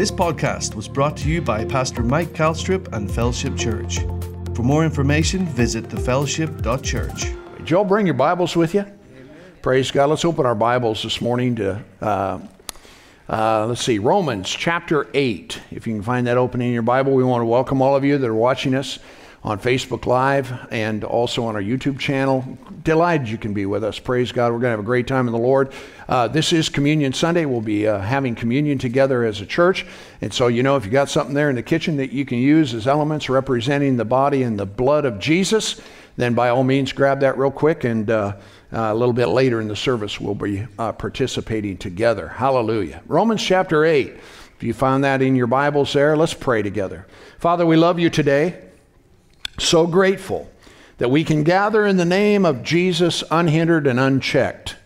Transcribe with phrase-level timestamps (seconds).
[0.00, 3.98] This podcast was brought to you by Pastor Mike Calstrip and Fellowship Church.
[4.54, 7.66] For more information, visit thefellowship.church.
[7.66, 8.86] Joe, bring your Bibles with you.
[9.60, 10.08] Praise God.
[10.08, 12.38] Let's open our Bibles this morning to, uh,
[13.28, 15.60] uh, let's see, Romans chapter 8.
[15.70, 18.02] If you can find that open in your Bible, we want to welcome all of
[18.02, 19.00] you that are watching us
[19.42, 22.58] on Facebook Live and also on our YouTube channel.
[22.82, 23.98] Delighted you can be with us.
[23.98, 24.52] Praise God.
[24.52, 25.72] We're going to have a great time in the Lord.
[26.08, 27.46] Uh, this is Communion Sunday.
[27.46, 29.86] We'll be uh, having communion together as a church.
[30.20, 32.38] And so, you know, if you got something there in the kitchen that you can
[32.38, 35.80] use as elements representing the body and the blood of Jesus,
[36.16, 37.84] then by all means grab that real quick.
[37.84, 38.36] And uh,
[38.72, 42.28] a little bit later in the service, we'll be uh, participating together.
[42.28, 43.02] Hallelujah.
[43.06, 44.08] Romans chapter 8.
[44.56, 47.06] If you found that in your Bibles there, let's pray together.
[47.38, 48.69] Father, we love you today
[49.64, 50.50] so grateful
[50.98, 54.76] that we can gather in the name of Jesus unhindered and unchecked.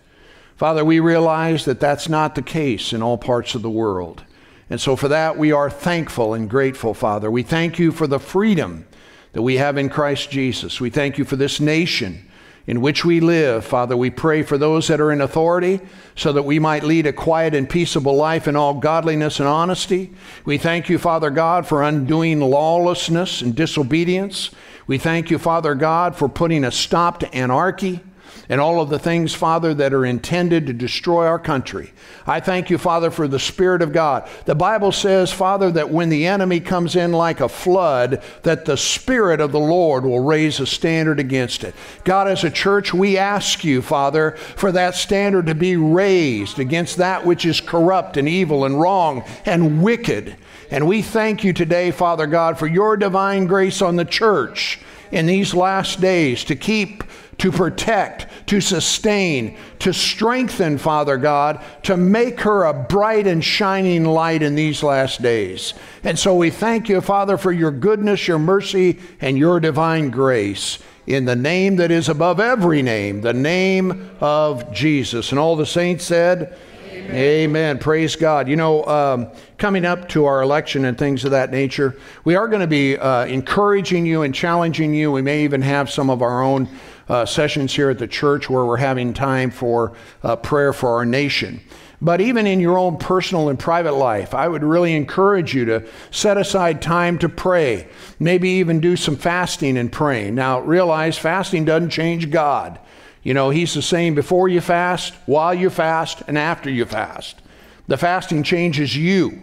[0.57, 4.25] Father, we realize that that's not the case in all parts of the world.
[4.71, 7.31] And so for that, we are thankful and grateful, Father.
[7.31, 8.87] We thank you for the freedom
[9.33, 10.81] that we have in Christ Jesus.
[10.81, 12.31] We thank you for this nation
[12.67, 13.65] in which we live.
[13.65, 15.81] Father, we pray for those that are in authority
[16.17, 20.13] so that we might lead a quiet and peaceable life in all godliness and honesty.
[20.45, 24.51] We thank you, Father God, for undoing lawlessness and disobedience.
[24.87, 28.01] We thank you, Father God, for putting a stop to anarchy
[28.49, 31.93] and all of the things, Father, that are intended to destroy our country.
[32.27, 34.29] I thank you, Father, for the Spirit of God.
[34.45, 38.77] The Bible says, Father, that when the enemy comes in like a flood, that the
[38.77, 41.75] Spirit of the Lord will raise a standard against it.
[42.05, 46.97] God, as a church, we ask you, Father, for that standard to be raised against
[46.97, 50.37] that which is corrupt and evil and wrong and wicked.
[50.71, 55.27] And we thank you today, Father God, for your divine grace on the church in
[55.27, 57.05] these last days to keep
[57.39, 64.05] to protect, to sustain, to strengthen, Father God, to make her a bright and shining
[64.05, 65.75] light in these last days.
[66.03, 70.79] And so we thank you, Father, for your goodness, your mercy, and your divine grace
[71.07, 75.31] in the name that is above every name, the name of Jesus.
[75.31, 76.57] And all the saints said,
[77.05, 77.17] Amen.
[77.17, 77.79] Amen.
[77.79, 78.49] Praise God.
[78.49, 79.29] You know, um,
[79.59, 82.97] coming up to our election and things of that nature, we are going to be
[82.97, 85.13] uh, encouraging you and challenging you.
[85.13, 86.69] We may even have some of our own
[87.09, 89.93] uh, sessions here at the church where we're having time for
[90.23, 91.61] uh, prayer for our nation.
[92.01, 95.87] But even in your own personal and private life, I would really encourage you to
[96.11, 97.89] set aside time to pray.
[98.19, 100.35] Maybe even do some fasting and praying.
[100.35, 102.79] Now, realize fasting doesn't change God.
[103.25, 107.43] You know, He's the same before you fast, while you fast, and after you fast.
[107.89, 109.43] The fasting changes you.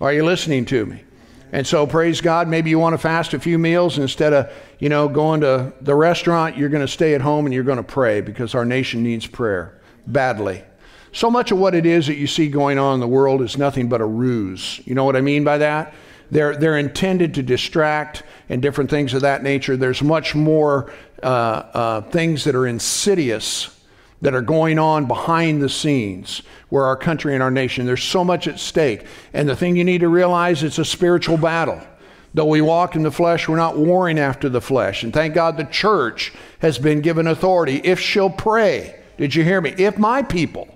[0.00, 1.04] Are you listening to me?
[1.52, 4.88] And so, praise God, maybe you want to fast a few meals instead of, you
[4.88, 7.82] know, going to the restaurant, you're going to stay at home and you're going to
[7.82, 10.62] pray because our nation needs prayer badly.
[11.12, 13.58] So much of what it is that you see going on in the world is
[13.58, 14.80] nothing but a ruse.
[14.84, 15.92] You know what I mean by that?
[16.30, 19.76] They're, they're intended to distract and different things of that nature.
[19.76, 23.76] There's much more uh, uh, things that are insidious
[24.22, 28.24] that are going on behind the scenes where our country and our nation, there's so
[28.24, 29.04] much at stake.
[29.32, 31.80] And the thing you need to realize, it's a spiritual battle.
[32.32, 35.02] Though we walk in the flesh, we're not warring after the flesh.
[35.02, 39.00] And thank God the church has been given authority if she'll pray.
[39.18, 39.74] Did you hear me?
[39.76, 40.68] If my people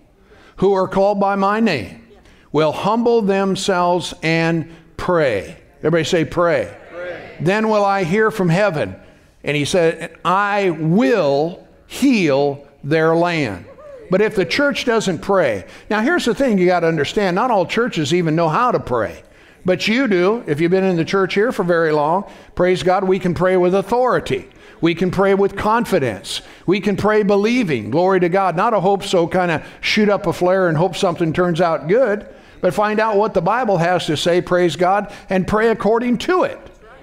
[0.56, 2.06] who are called by my name
[2.50, 5.56] will humble themselves and pray.
[5.78, 6.76] Everybody say, pray.
[6.90, 7.36] pray.
[7.40, 8.96] Then will I hear from heaven.
[9.44, 13.66] And he said, I will heal their land.
[14.10, 17.50] But if the church doesn't pray, now here's the thing you got to understand not
[17.50, 19.22] all churches even know how to pray.
[19.64, 20.44] But you do.
[20.46, 23.56] If you've been in the church here for very long, praise God, we can pray
[23.56, 24.48] with authority.
[24.80, 26.42] We can pray with confidence.
[26.66, 27.90] We can pray believing.
[27.90, 28.56] Glory to God.
[28.56, 31.88] Not a hope so kind of shoot up a flare and hope something turns out
[31.88, 32.28] good,
[32.60, 36.42] but find out what the Bible has to say, praise God, and pray according to
[36.42, 36.58] it.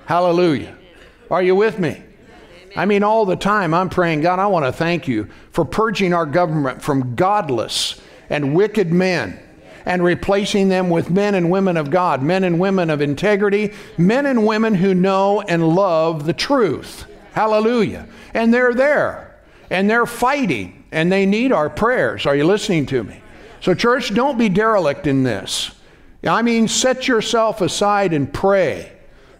[0.05, 0.77] Hallelujah.
[1.31, 2.03] Are you with me?
[2.75, 6.13] I mean, all the time I'm praying, God, I want to thank you for purging
[6.13, 7.99] our government from godless
[8.29, 9.39] and wicked men
[9.85, 14.25] and replacing them with men and women of God, men and women of integrity, men
[14.25, 17.05] and women who know and love the truth.
[17.33, 18.07] Hallelujah.
[18.33, 19.39] And they're there
[19.69, 22.25] and they're fighting and they need our prayers.
[22.25, 23.21] Are you listening to me?
[23.61, 25.71] So, church, don't be derelict in this.
[26.23, 28.91] I mean, set yourself aside and pray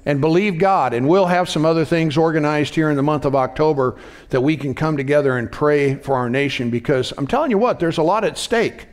[0.06, 0.94] and believe God.
[0.94, 3.98] And we'll have some other things organized here in the month of October
[4.30, 7.80] that we can come together and pray for our nation because I'm telling you what,
[7.80, 8.88] there's a lot at stake.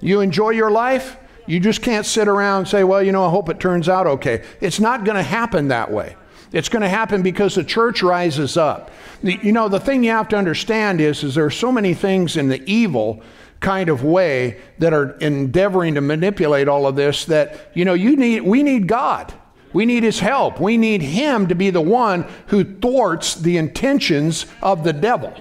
[0.00, 1.16] You enjoy your life,
[1.46, 4.06] you just can't sit around and say, well, you know, I hope it turns out
[4.06, 4.44] okay.
[4.60, 6.16] It's not going to happen that way.
[6.52, 8.90] It's going to happen because the church rises up.
[9.22, 11.94] The, you know, the thing you have to understand is, is there are so many
[11.94, 13.22] things in the evil
[13.60, 18.16] kind of way that are endeavoring to manipulate all of this that you know you
[18.16, 19.34] need we need God.
[19.72, 20.60] We need his help.
[20.60, 25.34] We need him to be the one who thwarts the intentions of the devil.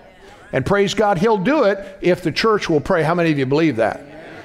[0.51, 3.03] And praise God, he'll do it if the church will pray.
[3.03, 4.01] How many of you believe that?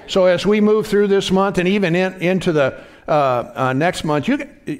[0.08, 4.05] So as we move through this month and even in, into the uh, uh, next
[4.05, 4.46] month, you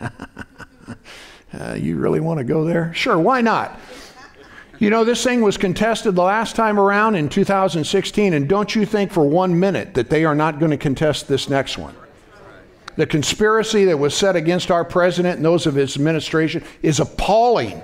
[0.00, 2.92] uh, you really want to go there?
[2.94, 3.78] Sure, why not?
[4.78, 8.86] You know, this thing was contested the last time around in 2016, and don't you
[8.86, 11.96] think for one minute that they are not going to contest this next one?
[12.98, 17.80] The conspiracy that was set against our president and those of his administration is appalling.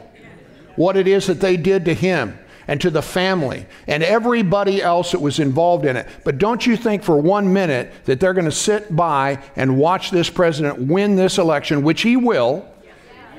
[0.74, 5.12] What it is that they did to him and to the family and everybody else
[5.12, 6.08] that was involved in it.
[6.24, 10.10] But don't you think for one minute that they're going to sit by and watch
[10.10, 12.68] this president win this election, which he will,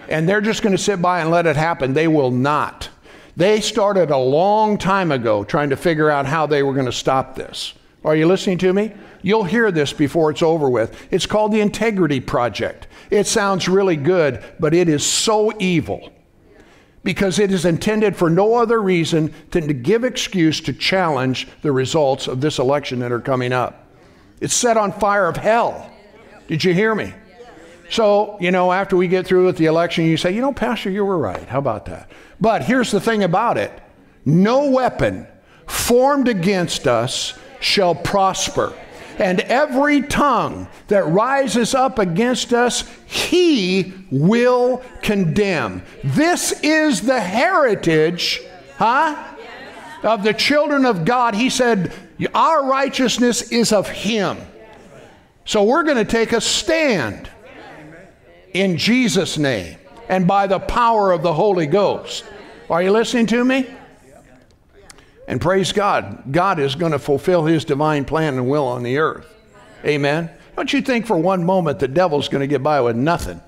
[0.07, 1.91] and they're just going to sit by and let it happen?
[1.91, 2.87] They will not.
[3.35, 6.93] They started a long time ago trying to figure out how they were going to
[6.93, 7.73] stop this.
[8.05, 8.93] Are you listening to me?
[9.25, 11.11] You'll hear this before it's over with.
[11.11, 12.85] It's called the Integrity Project.
[13.09, 16.13] It sounds really good, but it is so evil
[17.03, 21.71] because it is intended for no other reason than to give excuse to challenge the
[21.71, 23.87] results of this election that are coming up.
[24.41, 25.91] It's set on fire of hell.
[26.47, 27.11] Did you hear me?
[27.89, 30.91] So, you know, after we get through with the election, you say, you know, Pastor,
[30.91, 31.47] you were right.
[31.47, 32.11] How about that?
[32.39, 33.71] But here's the thing about it
[34.23, 35.25] no weapon
[35.65, 38.71] formed against us shall prosper
[39.19, 45.83] and every tongue that rises up against us, he will condemn.
[46.03, 48.41] This is the heritage,
[48.77, 49.33] huh?
[50.03, 51.35] Of the children of God.
[51.35, 51.93] He said,
[52.33, 54.37] Our righteousness is of him.
[55.45, 57.29] So we're going to take a stand
[58.53, 59.77] in Jesus' name
[60.09, 62.23] and by the power of the Holy Ghost.
[62.69, 63.67] Are you listening to me?
[65.27, 68.97] And praise God, God is going to fulfill his divine plan and will on the
[68.97, 69.27] earth.
[69.83, 70.29] Amen.
[70.55, 73.41] Don't you think for one moment the devil's going to get by with nothing?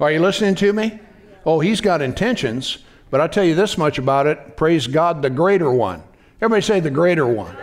[0.00, 0.98] Are you listening to me?
[1.44, 2.78] Oh, he's got intentions,
[3.10, 4.56] but I'll tell you this much about it.
[4.56, 6.02] Praise God, the greater one.
[6.40, 7.54] Everybody say the greater one.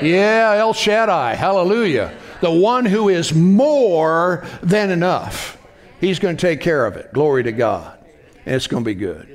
[0.00, 1.34] Yeah, El Shaddai.
[1.34, 2.16] Hallelujah.
[2.40, 5.58] The one who is more than enough.
[6.00, 7.12] He's going to take care of it.
[7.12, 7.98] Glory to God.
[8.46, 9.26] And it's going to be good.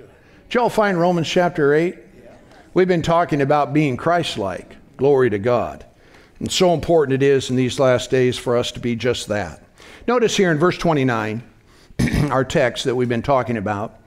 [0.50, 1.98] Did y'all find Romans chapter 8?
[2.78, 4.76] We've been talking about being Christ like.
[4.98, 5.84] Glory to God.
[6.38, 9.64] And so important it is in these last days for us to be just that.
[10.08, 11.42] Notice here in verse 29,
[12.30, 14.00] our text that we've been talking about,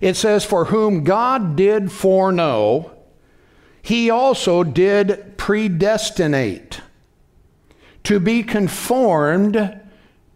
[0.00, 2.92] it says, For whom God did foreknow,
[3.82, 6.80] he also did predestinate
[8.04, 9.80] to be conformed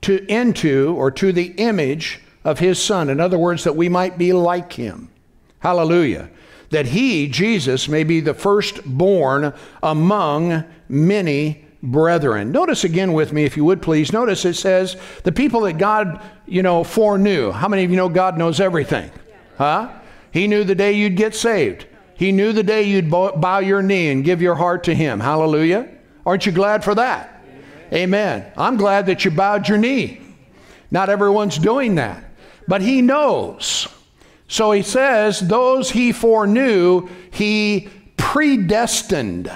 [0.00, 3.09] to into or to the image of his son.
[3.09, 5.09] In other words, that we might be like him.
[5.61, 6.31] Hallelujah
[6.71, 9.53] that he, Jesus, may be the firstborn
[9.83, 12.53] among many brethren.
[12.53, 14.13] Notice again with me, if you would please.
[14.13, 17.51] Notice it says the people that God, you know, foreknew.
[17.53, 19.11] How many of you know God knows everything?
[19.59, 19.93] Huh?
[20.33, 21.87] He knew the day you'd get saved.
[22.15, 25.21] He knew the day you'd bow your knee and give your heart to Him.
[25.21, 25.89] Hallelujah.
[26.25, 27.43] Aren't you glad for that?
[27.93, 28.43] Amen.
[28.43, 28.53] Amen.
[28.57, 30.21] I'm glad that you bowed your knee.
[30.91, 32.25] Not everyone's doing that.
[32.67, 33.87] But He knows.
[34.48, 39.50] So he says, Those he foreknew, he predestined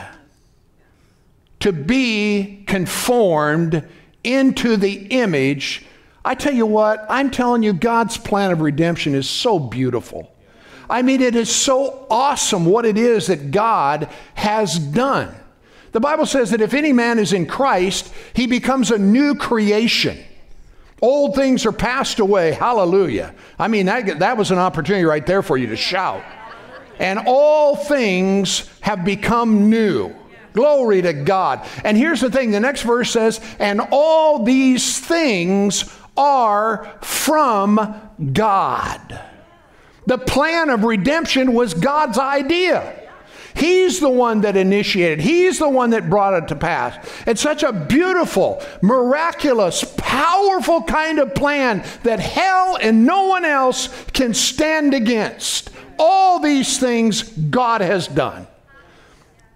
[1.61, 3.87] to be conformed
[4.25, 5.85] into the image.
[6.25, 10.33] I tell you what, I'm telling you, God's plan of redemption is so beautiful.
[10.89, 15.35] I mean, it is so awesome what it is that God has done.
[15.93, 20.19] The Bible says that if any man is in Christ, he becomes a new creation.
[21.03, 22.53] Old things are passed away.
[22.53, 23.35] Hallelujah.
[23.59, 26.23] I mean, that, that was an opportunity right there for you to shout.
[26.99, 30.15] And all things have become new.
[30.53, 31.67] Glory to God.
[31.85, 39.21] And here's the thing the next verse says, and all these things are from God.
[40.07, 43.00] The plan of redemption was God's idea.
[43.55, 46.97] He's the one that initiated, He's the one that brought it to pass.
[47.27, 53.89] It's such a beautiful, miraculous, powerful kind of plan that hell and no one else
[54.13, 55.71] can stand against.
[55.99, 58.47] All these things God has done.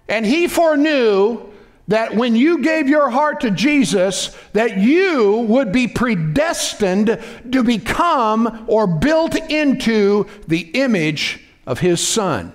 [0.07, 1.51] And He foreknew
[1.87, 7.19] that when you gave your heart to Jesus that you would be predestined
[7.51, 12.51] to become or built into the image of his son.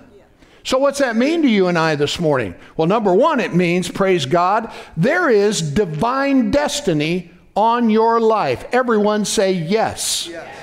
[0.63, 2.55] So, what's that mean to you and I this morning?
[2.77, 8.65] Well, number one, it means, praise God, there is divine destiny on your life.
[8.71, 10.27] Everyone say yes.
[10.27, 10.57] yes.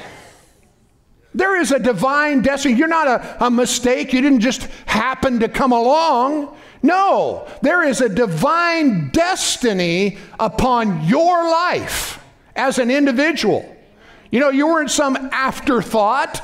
[1.35, 2.75] There is a divine destiny.
[2.75, 4.13] You're not a, a mistake.
[4.13, 6.57] You didn't just happen to come along.
[6.83, 12.23] No, there is a divine destiny upon your life
[12.55, 13.77] as an individual.
[14.31, 16.43] You know, you weren't some afterthought.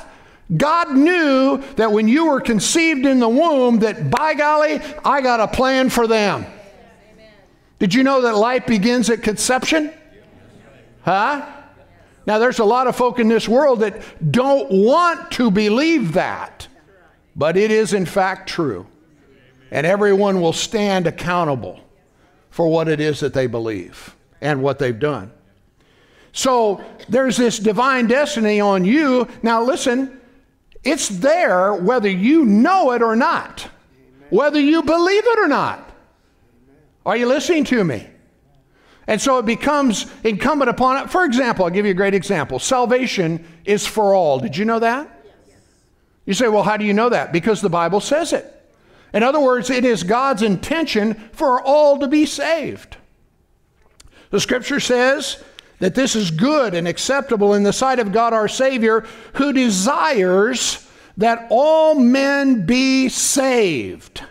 [0.54, 5.40] God knew that when you were conceived in the womb that by golly, I got
[5.40, 6.44] a plan for them.
[7.78, 9.92] Did you know that life begins at conception?
[11.02, 11.46] Huh?
[12.26, 16.68] Now, there's a lot of folk in this world that don't want to believe that,
[17.36, 18.86] but it is in fact true.
[19.70, 21.80] And everyone will stand accountable
[22.50, 25.32] for what it is that they believe and what they've done.
[26.32, 29.28] So there's this divine destiny on you.
[29.42, 30.20] Now, listen,
[30.84, 33.68] it's there whether you know it or not,
[34.30, 35.90] whether you believe it or not.
[37.06, 38.06] Are you listening to me?
[39.06, 41.10] And so it becomes incumbent upon it.
[41.10, 42.58] For example, I'll give you a great example.
[42.58, 44.38] Salvation is for all.
[44.38, 45.10] Did you know that?
[46.24, 47.32] You say, well, how do you know that?
[47.32, 48.50] Because the Bible says it.
[49.12, 52.96] In other words, it is God's intention for all to be saved.
[54.30, 55.42] The scripture says
[55.84, 60.88] that this is good and acceptable in the sight of God our Savior, who desires
[61.18, 64.22] that all men be saved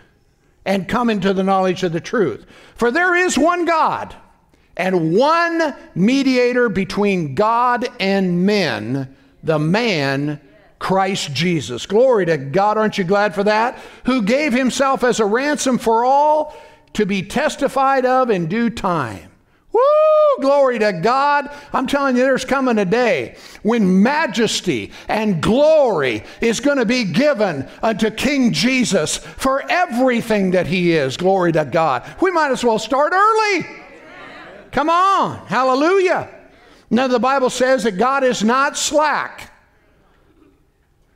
[0.64, 2.44] and come into the knowledge of the truth.
[2.74, 4.16] For there is one God
[4.76, 10.40] and one mediator between God and men, the man
[10.80, 11.86] Christ Jesus.
[11.86, 12.76] Glory to God.
[12.78, 13.78] Aren't you glad for that?
[14.06, 16.56] Who gave himself as a ransom for all
[16.94, 19.30] to be testified of in due time.
[19.74, 19.80] Woo!
[20.40, 21.50] Glory to God.
[21.72, 27.04] I'm telling you, there's coming a day when majesty and glory is going to be
[27.04, 31.16] given unto King Jesus for everything that he is.
[31.16, 32.04] Glory to God.
[32.22, 33.66] We might as well start early.
[34.70, 35.44] Come on.
[35.46, 36.28] Hallelujah.
[36.90, 39.52] Now, the Bible says that God is not slack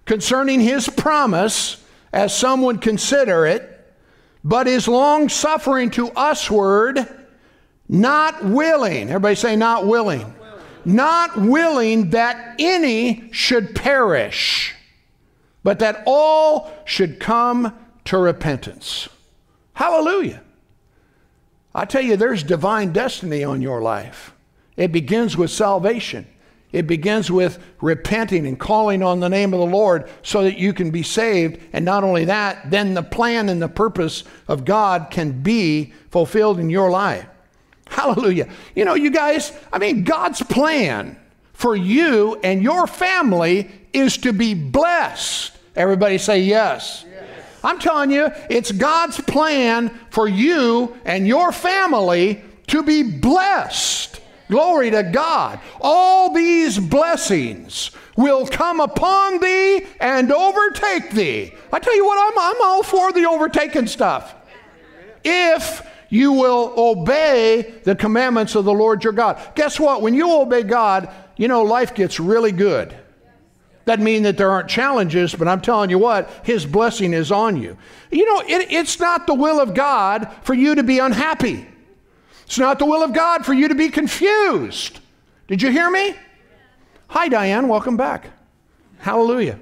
[0.04, 3.94] concerning his promise, as some would consider it,
[4.42, 7.17] but is long suffering to usward,
[7.88, 9.08] not willing.
[9.08, 10.34] Everybody say, not willing.
[10.84, 14.74] Not willing that any should perish,
[15.62, 19.08] but that all should come to repentance.
[19.74, 20.42] Hallelujah.
[21.74, 24.32] I tell you, there's divine destiny on your life.
[24.76, 26.26] It begins with salvation.
[26.72, 30.72] It begins with repenting and calling on the name of the Lord so that you
[30.72, 31.60] can be saved.
[31.72, 36.58] And not only that, then the plan and the purpose of God can be fulfilled
[36.60, 37.26] in your life.
[37.88, 38.48] Hallelujah.
[38.74, 41.18] You know, you guys, I mean, God's plan
[41.52, 45.52] for you and your family is to be blessed.
[45.74, 47.04] Everybody say yes.
[47.64, 54.20] I'm telling you, it's God's plan for you and your family to be blessed.
[54.48, 55.60] Glory to God.
[55.80, 61.52] All these blessings will come upon thee and overtake thee.
[61.72, 64.34] I tell you what, I'm, I'm all for the overtaking stuff.
[65.24, 69.38] If you will obey the commandments of the Lord your God.
[69.54, 70.02] Guess what?
[70.02, 72.94] When you obey God, you know, life gets really good.
[73.84, 77.56] Doesn't mean that there aren't challenges, but I'm telling you what, His blessing is on
[77.60, 77.76] you.
[78.10, 81.66] You know, it, it's not the will of God for you to be unhappy.
[82.44, 85.00] It's not the will of God for you to be confused.
[85.46, 86.14] Did you hear me?
[87.08, 87.68] Hi, Diane.
[87.68, 88.30] Welcome back.
[88.98, 89.58] Hallelujah.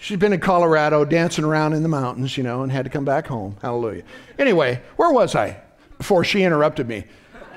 [0.00, 3.06] She's been in Colorado dancing around in the mountains, you know, and had to come
[3.06, 3.56] back home.
[3.62, 4.02] Hallelujah.
[4.38, 5.63] Anyway, where was I
[6.04, 7.02] before she interrupted me?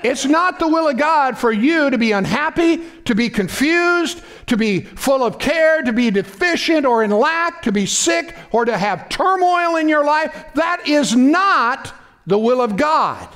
[0.02, 4.56] It's not the will of God for you to be unhappy, to be confused, to
[4.56, 8.78] be full of care, to be deficient or in lack, to be sick, or to
[8.78, 10.46] have turmoil in your life.
[10.54, 11.92] That is not
[12.26, 13.28] the will of God.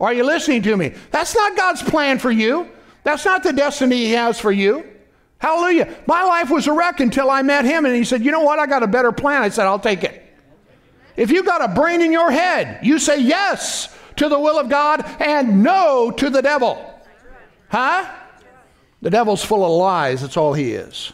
[0.00, 0.94] Are you listening to me?
[1.10, 2.70] That's not God's plan for you.
[3.02, 4.88] That's not the destiny He has for you.
[5.36, 5.94] Hallelujah.
[6.06, 8.58] My life was a wreck until I met Him, and He said, You know what?
[8.58, 9.42] I got a better plan.
[9.42, 10.22] I said, I'll take it.
[11.16, 14.68] If you've got a brain in your head, you say yes to the will of
[14.68, 17.00] God and no to the devil.
[17.68, 18.10] Huh?
[19.02, 20.22] The devil's full of lies.
[20.22, 21.12] That's all he is.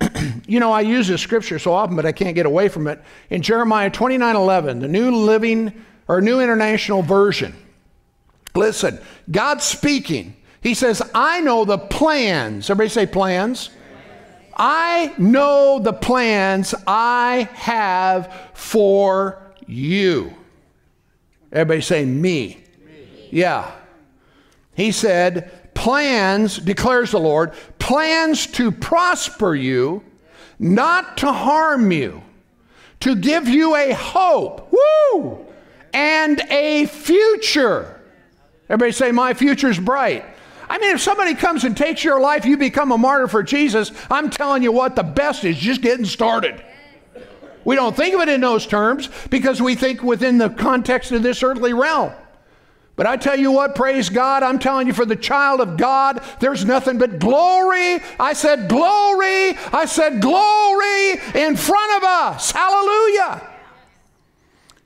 [0.46, 3.00] you know, I use this scripture so often, but I can't get away from it.
[3.30, 7.54] In Jeremiah 29 11, the New Living or New International Version.
[8.54, 9.00] Listen,
[9.30, 10.36] God's speaking.
[10.60, 12.70] He says, I know the plans.
[12.70, 13.70] Everybody say plans.
[14.56, 20.34] I know the plans I have for you.
[21.54, 22.60] Everybody say me.
[22.84, 23.28] me.
[23.30, 23.70] Yeah.
[24.74, 30.02] He said, plans, declares the Lord, plans to prosper you,
[30.58, 32.22] not to harm you,
[33.00, 35.46] to give you a hope, woo,
[35.92, 38.00] and a future.
[38.68, 40.24] Everybody say, My future's bright.
[40.68, 43.92] I mean, if somebody comes and takes your life, you become a martyr for Jesus,
[44.10, 46.64] I'm telling you what, the best is just getting started.
[47.64, 51.22] We don't think of it in those terms because we think within the context of
[51.22, 52.12] this earthly realm.
[52.96, 56.22] But I tell you what, praise God, I'm telling you, for the child of God,
[56.38, 58.00] there's nothing but glory.
[58.20, 59.56] I said glory.
[59.72, 62.52] I said glory in front of us.
[62.52, 63.50] Hallelujah.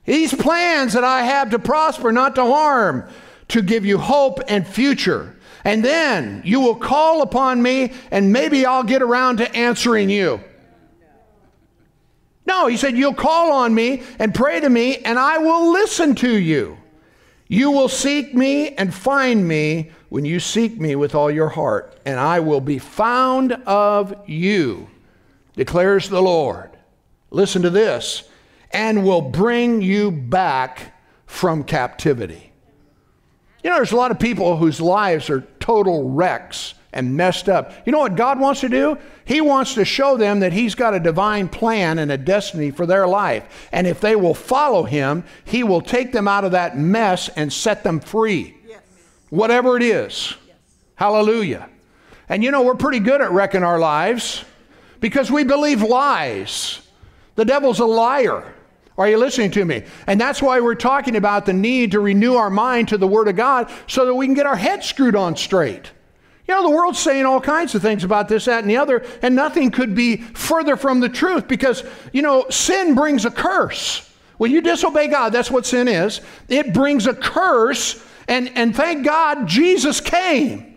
[0.06, 3.04] These plans that I have to prosper, not to harm,
[3.48, 5.36] to give you hope and future.
[5.64, 10.40] And then you will call upon me, and maybe I'll get around to answering you.
[12.48, 16.14] No, he said, You'll call on me and pray to me, and I will listen
[16.16, 16.78] to you.
[17.46, 22.00] You will seek me and find me when you seek me with all your heart,
[22.06, 24.88] and I will be found of you,
[25.56, 26.70] declares the Lord.
[27.30, 28.24] Listen to this
[28.70, 30.94] and will bring you back
[31.26, 32.50] from captivity.
[33.62, 37.72] You know, there's a lot of people whose lives are total wrecks and messed up.
[37.86, 38.98] You know what God wants to do?
[39.24, 42.86] He wants to show them that He's got a divine plan and a destiny for
[42.86, 43.68] their life.
[43.72, 47.52] And if they will follow Him, He will take them out of that mess and
[47.52, 48.56] set them free.
[48.66, 48.80] Yes.
[49.30, 50.34] Whatever it is.
[50.46, 50.56] Yes.
[50.96, 51.68] Hallelujah.
[52.28, 54.44] And you know, we're pretty good at wrecking our lives
[55.00, 56.80] because we believe lies.
[57.36, 58.54] The devil's a liar.
[58.98, 59.84] Are you listening to me?
[60.08, 63.28] And that's why we're talking about the need to renew our mind to the Word
[63.28, 65.92] of God so that we can get our head screwed on straight.
[66.48, 69.04] You know, the world's saying all kinds of things about this, that, and the other,
[69.20, 74.10] and nothing could be further from the truth because, you know, sin brings a curse.
[74.38, 76.22] When you disobey God, that's what sin is.
[76.48, 80.68] It brings a curse, and, and thank God Jesus came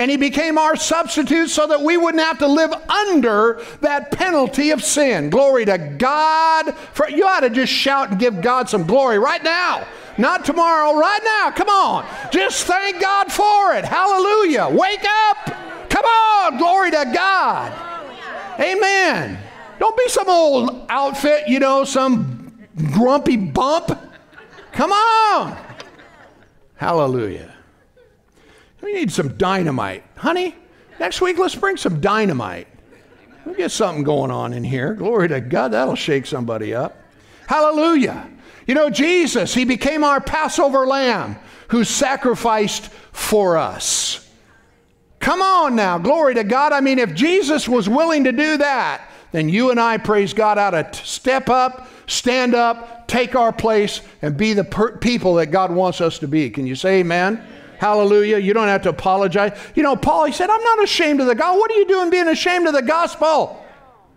[0.00, 4.70] and he became our substitute so that we wouldn't have to live under that penalty
[4.70, 5.28] of sin.
[5.28, 6.74] Glory to God.
[6.94, 9.86] For, you ought to just shout and give God some glory right now.
[10.20, 11.50] Not tomorrow, right now.
[11.50, 12.06] Come on.
[12.30, 13.86] Just thank God for it.
[13.86, 14.68] Hallelujah.
[14.68, 15.88] Wake up.
[15.88, 16.58] Come on.
[16.58, 17.72] Glory to God.
[18.60, 19.38] Amen.
[19.78, 23.98] Don't be some old outfit, you know, some grumpy bump.
[24.72, 25.56] Come on.
[26.76, 27.54] Hallelujah.
[28.82, 30.04] We need some dynamite.
[30.16, 30.54] Honey,
[30.98, 32.68] next week let's bring some dynamite.
[33.46, 34.92] We'll get something going on in here.
[34.92, 36.98] Glory to God, that'll shake somebody up.
[37.46, 38.28] Hallelujah.
[38.70, 41.36] You know, Jesus, He became our Passover lamb
[41.70, 44.30] who sacrificed for us.
[45.18, 46.72] Come on now, glory to God.
[46.72, 50.56] I mean, if Jesus was willing to do that, then you and I, praise God,
[50.56, 55.46] ought to step up, stand up, take our place, and be the per- people that
[55.46, 56.48] God wants us to be.
[56.48, 57.44] Can you say amen?
[57.78, 58.38] Hallelujah.
[58.38, 59.58] You don't have to apologize.
[59.74, 61.58] You know, Paul, he said, I'm not ashamed of the gospel.
[61.58, 63.66] What are you doing being ashamed of the gospel?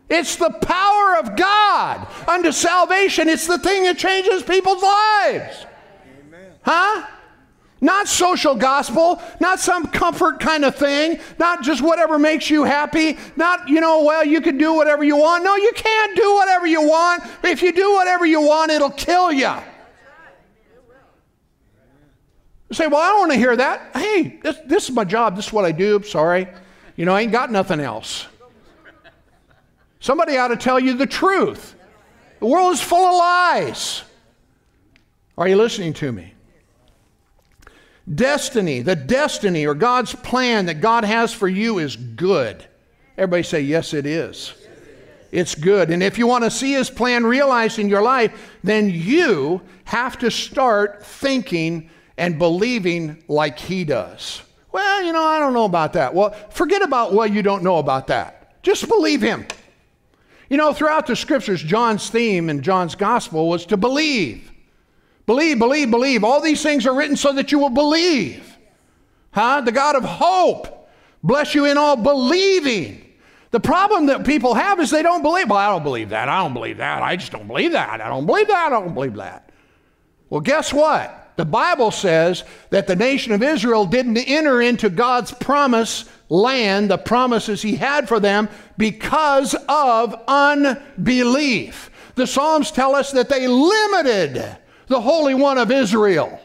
[0.10, 3.30] It's the power of God unto salvation.
[3.30, 5.66] It's the thing that changes people's lives.
[6.28, 6.52] Amen.
[6.62, 7.08] Huh?
[7.82, 13.18] Not social gospel, not some comfort kind of thing, not just whatever makes you happy,
[13.36, 15.44] not, you know, well, you can do whatever you want.
[15.44, 17.24] No, you can't do whatever you want.
[17.44, 19.52] If you do whatever you want, it'll kill you.
[22.70, 23.92] You say, well, I don't want to hear that.
[23.94, 25.36] Hey, this, this is my job.
[25.36, 26.02] This is what I do.
[26.04, 26.48] Sorry.
[26.96, 28.28] You know, I ain't got nothing else.
[30.04, 31.76] Somebody ought to tell you the truth.
[32.42, 34.04] The world is full of lies.
[35.38, 36.34] Are you listening to me?
[38.14, 42.66] Destiny, the destiny or God's plan that God has for you is good.
[43.18, 44.54] Everybody say, Yes, it is.
[45.32, 45.90] It's good.
[45.90, 50.20] And if you want to see His plan realized in your life, then you have
[50.20, 54.42] to start thinking and believing like he does.
[54.74, 56.14] Well, you know, I don't know about that.
[56.14, 58.62] Well, forget about what you don't know about that.
[58.64, 59.48] Just believe him.
[60.54, 64.52] You know, throughout the scriptures, John's theme in John's gospel was to believe.
[65.26, 66.24] Believe, believe, believe.
[66.24, 68.56] All these things are written so that you will believe.
[69.32, 69.62] Huh?
[69.62, 70.88] The God of hope
[71.24, 73.04] bless you in all believing.
[73.50, 75.50] The problem that people have is they don't believe.
[75.50, 76.30] Well, I don't believe that.
[76.30, 77.02] I don't believe that.
[77.02, 78.00] I just don't believe that.
[78.00, 78.68] I don't believe that.
[78.68, 79.50] I don't believe that.
[80.30, 81.23] Well, guess what?
[81.36, 86.98] The Bible says that the nation of Israel didn't enter into God's promise land, the
[86.98, 91.90] promises He had for them, because of unbelief.
[92.16, 96.40] The Psalms tell us that they limited the Holy One of Israel.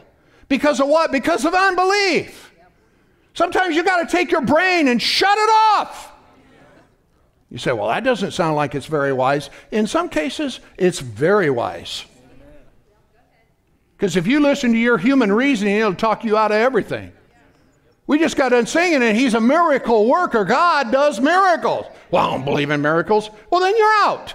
[0.47, 1.11] Because of what?
[1.11, 2.51] Because of unbelief.
[3.35, 6.11] Sometimes you got to take your brain and shut it off.
[7.51, 9.49] You say, well, that doesn't sound like it's very wise.
[9.71, 12.05] In some cases, it's very wise.
[13.99, 17.11] Because if you listen to your human reasoning, it'll talk you out of everything.
[18.07, 20.45] We just got done singing and he's a miracle worker.
[20.45, 21.85] God does miracles.
[22.09, 23.29] Well, I don't believe in miracles.
[23.51, 24.33] Well, then you're out.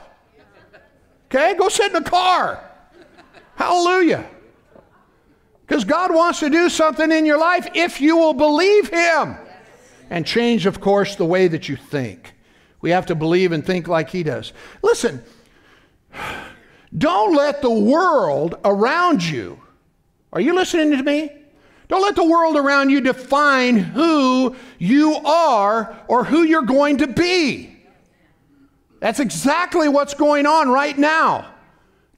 [1.26, 1.54] Okay?
[1.54, 2.62] Go sit in the car.
[3.56, 4.28] Hallelujah.
[5.66, 9.34] Because God wants to do something in your life if you will believe Him.
[10.10, 12.34] And change, of course, the way that you think.
[12.82, 14.52] We have to believe and think like He does.
[14.82, 15.24] Listen,
[16.96, 19.60] Don't let the world around you,
[20.32, 21.30] are you listening to me?
[21.88, 27.06] Don't let the world around you define who you are or who you're going to
[27.06, 27.76] be.
[29.00, 31.54] That's exactly what's going on right now.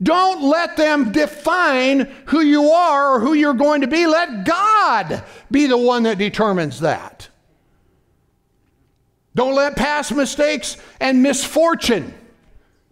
[0.03, 4.07] Don't let them define who you are or who you're going to be.
[4.07, 7.29] Let God be the one that determines that.
[9.35, 12.15] Don't let past mistakes and misfortune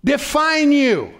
[0.04, 1.14] define you.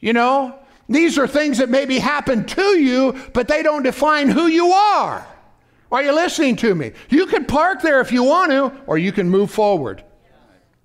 [0.00, 0.58] You know,
[0.88, 5.26] these are things that maybe happen to you, but they don't define who you are.
[5.90, 6.92] Are you listening to me?
[7.08, 10.04] You can park there if you want to, or you can move forward.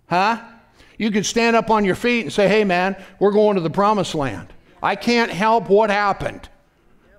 [0.08, 0.42] Huh?
[0.98, 3.70] You can stand up on your feet and say, hey, man, we're going to the
[3.70, 4.54] promised land.
[4.82, 6.48] I can't help what happened,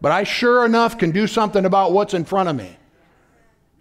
[0.00, 2.76] but I sure enough can do something about what's in front of me.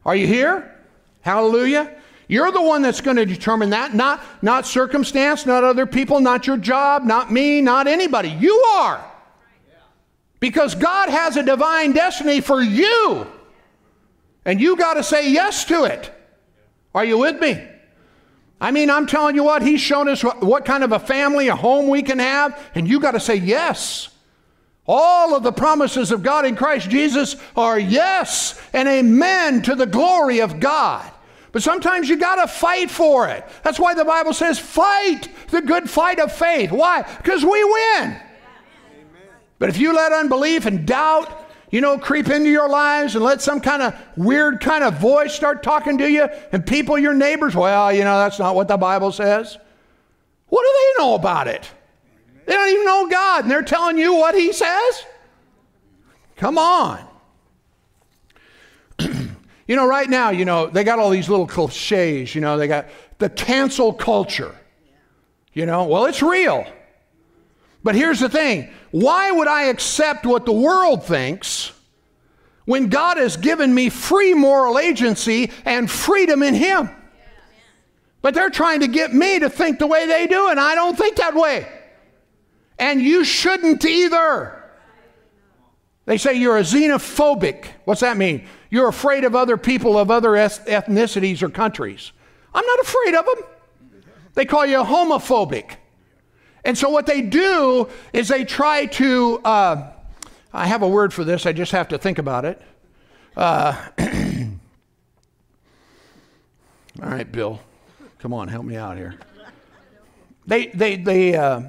[0.06, 0.78] Are you here?
[1.21, 1.95] Hallelujah.
[2.34, 6.48] You're the one that's going to determine that, not, not circumstance, not other people, not
[6.48, 8.30] your job, not me, not anybody.
[8.30, 9.06] You are.
[10.39, 13.28] Because God has a divine destiny for you.
[14.46, 16.12] And you got to say yes to it.
[16.96, 17.67] Are you with me?
[18.60, 21.50] I mean, I'm telling you what, He's shown us what, what kind of a family,
[21.50, 24.10] a home we can have, and you got to say yes.
[24.88, 29.86] All of the promises of God in Christ Jesus are yes and amen to the
[29.86, 31.12] glory of God.
[31.54, 33.48] But sometimes you got to fight for it.
[33.62, 36.72] That's why the Bible says, fight the good fight of faith.
[36.72, 37.04] Why?
[37.04, 38.18] Because we win.
[39.60, 43.39] But if you let unbelief and doubt, you know, creep into your lives and let
[43.39, 47.56] some kind of weird kind of voice start talking to you and people, your neighbors,
[47.56, 49.56] well, you know, that's not what the Bible says.
[50.48, 51.70] What do they know about it?
[52.48, 55.06] They don't even know God and they're telling you what He says?
[56.36, 57.08] Come on.
[59.67, 62.67] You know, right now, you know, they got all these little cliches, you know, they
[62.67, 64.56] got the cancel culture.
[65.54, 66.65] You know, well, it's real.
[67.84, 71.71] But here's the thing why would I accept what the world thinks
[72.65, 76.89] when God has given me free moral agency and freedom in Him?
[78.21, 80.97] But they're trying to get me to think the way they do, and I don't
[80.97, 81.67] think that way.
[82.80, 84.63] And you shouldn't either.
[86.06, 87.65] They say you're a xenophobic.
[87.86, 88.47] What's that mean?
[88.74, 92.12] You're afraid of other people of other ethnicities or countries.
[92.56, 94.02] I'm not afraid of them.
[94.34, 95.76] They call you homophobic.
[96.66, 99.92] And so what they do is they try to, uh,
[100.52, 102.60] I have a word for this, I just have to think about it.
[103.38, 103.80] Uh,
[107.00, 107.62] all right, Bill,
[108.18, 109.20] come on, help me out here.
[110.48, 111.62] They, they, they uh,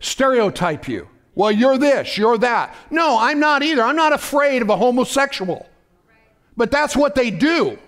[0.00, 1.08] stereotype you.
[1.36, 2.74] Well, you're this, you're that.
[2.90, 3.84] No, I'm not either.
[3.84, 5.69] I'm not afraid of a homosexual.
[6.60, 7.78] But that's what they do.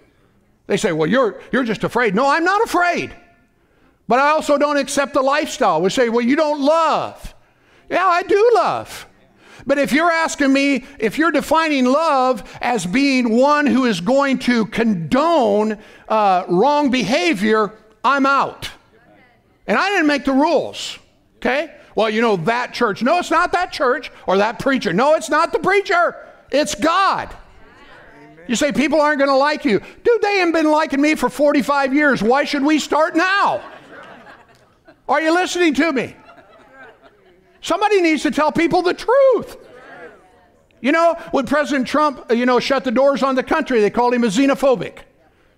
[0.66, 2.14] They say, well, you're, you're just afraid.
[2.14, 3.14] No, I'm not afraid.
[4.08, 5.82] But I also don't accept the lifestyle.
[5.82, 7.35] We say, well, you don't love.
[7.90, 9.06] Yeah, I do love.
[9.66, 14.38] But if you're asking me, if you're defining love as being one who is going
[14.38, 15.76] to condone
[16.08, 18.70] uh, wrong behavior, I'm out.
[19.66, 20.98] And I didn't make the rules,
[21.37, 21.74] okay?
[21.94, 23.02] Well, you know, that church.
[23.02, 24.94] No, it's not that church or that preacher.
[24.94, 26.16] No, it's not the preacher.
[26.50, 27.37] It's God.
[28.52, 29.80] You say people aren't going to like you.
[30.04, 32.22] Dude, they haven't been liking me for 45 years.
[32.22, 33.62] Why should we start now?
[35.08, 36.14] Are you listening to me?
[37.62, 39.56] Somebody needs to tell people the truth.
[40.82, 43.88] You know, when President Trump, uh, you know, shut the doors on the country, they
[43.88, 44.98] called him a xenophobic.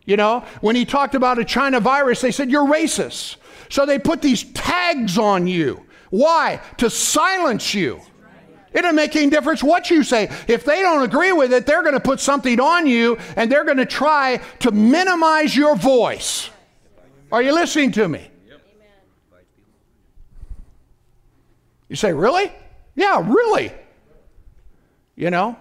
[0.05, 3.39] You know, when he talked about a China virus, they said, You're racist.
[3.71, 5.85] So they put these tags on you.
[6.11, 6.61] Why?
[6.77, 8.03] To silence you.
[8.75, 10.25] It doesn't make any difference what you say.
[10.49, 13.65] If they don't agree with it, they're going to put something on you and they're
[13.65, 16.51] going to try to minimize your voice.
[17.31, 18.29] Are you listening to me?
[21.89, 22.51] You say, really?
[22.97, 23.73] Yeah, really.
[25.15, 25.57] You know?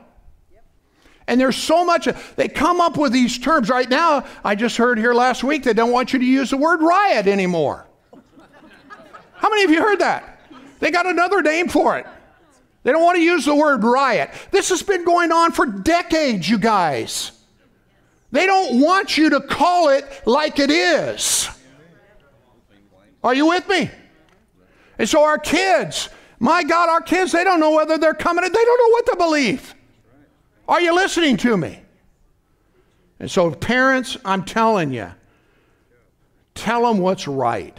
[1.28, 3.70] And there's so much, they come up with these terms.
[3.70, 6.58] Right now, I just heard here last week they don't want you to use the
[6.58, 7.86] word riot anymore.
[9.36, 10.42] How many of you heard that?
[10.80, 12.08] They got another name for it.
[12.84, 14.30] They don't want to use the word riot.
[14.52, 17.32] This has been going on for decades, you guys.
[18.32, 21.50] They don't want you to call it like it is.
[23.24, 23.90] Are you with me?
[24.98, 28.50] And so our kids, my God, our kids, they don't know whether they're coming, they
[28.50, 29.76] don't know what to believe.
[30.68, 31.80] Are you listening to me?
[33.20, 35.10] And so, parents, I'm telling you,
[36.56, 37.78] tell them what's right.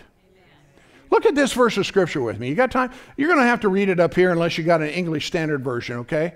[1.15, 2.49] Look at this verse of scripture with me.
[2.49, 2.91] You got time?
[3.17, 5.63] You're going to have to read it up here unless you got an English Standard
[5.63, 6.35] Version, okay?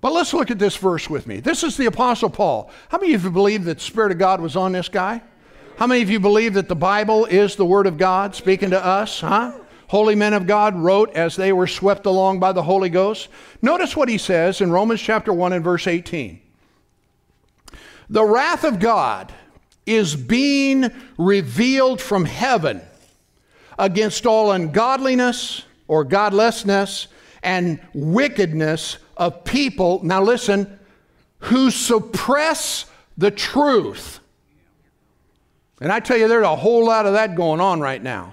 [0.00, 1.40] But let's look at this verse with me.
[1.40, 2.70] This is the Apostle Paul.
[2.88, 5.20] How many of you believe that the Spirit of God was on this guy?
[5.76, 8.82] How many of you believe that the Bible is the Word of God speaking to
[8.82, 9.20] us?
[9.20, 9.52] Huh?
[9.88, 13.28] holy men of God wrote as they were swept along by the Holy Ghost.
[13.60, 16.40] Notice what he says in Romans chapter 1 and verse 18.
[18.08, 19.34] The wrath of God
[19.84, 22.80] is being revealed from heaven
[23.78, 27.08] against all ungodliness or godlessness
[27.42, 30.78] and wickedness of people, now listen,
[31.38, 34.20] who suppress the truth.
[35.80, 38.32] And I tell you, there's a whole lot of that going on right now.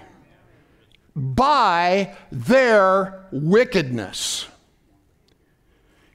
[1.14, 4.48] By their wickedness.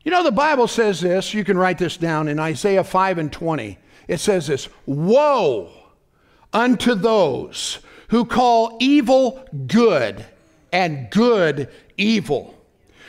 [0.04, 3.32] You know, the Bible says this, you can write this down in Isaiah 5 and
[3.32, 3.78] 20.
[4.08, 5.70] It says this Woe
[6.54, 10.26] unto those who call evil good
[10.72, 12.54] and good evil,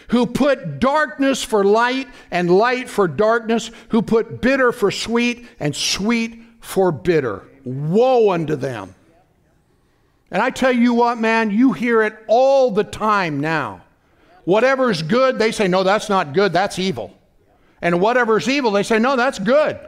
[0.09, 5.75] who put darkness for light and light for darkness, who put bitter for sweet and
[5.75, 7.43] sweet for bitter.
[7.65, 8.95] Woe unto them.
[10.31, 13.83] And I tell you what, man, you hear it all the time now.
[14.45, 17.15] Whatever's good, they say, no, that's not good, that's evil.
[17.81, 19.79] And whatever's evil, they say, no, that's good.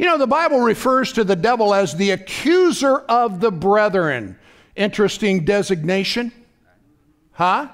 [0.00, 4.38] You know, the Bible refers to the devil as the accuser of the brethren.
[4.74, 6.32] Interesting designation.
[7.32, 7.68] Huh?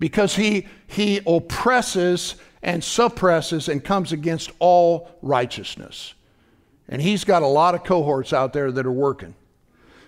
[0.00, 6.14] Because he, he oppresses and suppresses and comes against all righteousness.
[6.88, 9.36] And he's got a lot of cohorts out there that are working.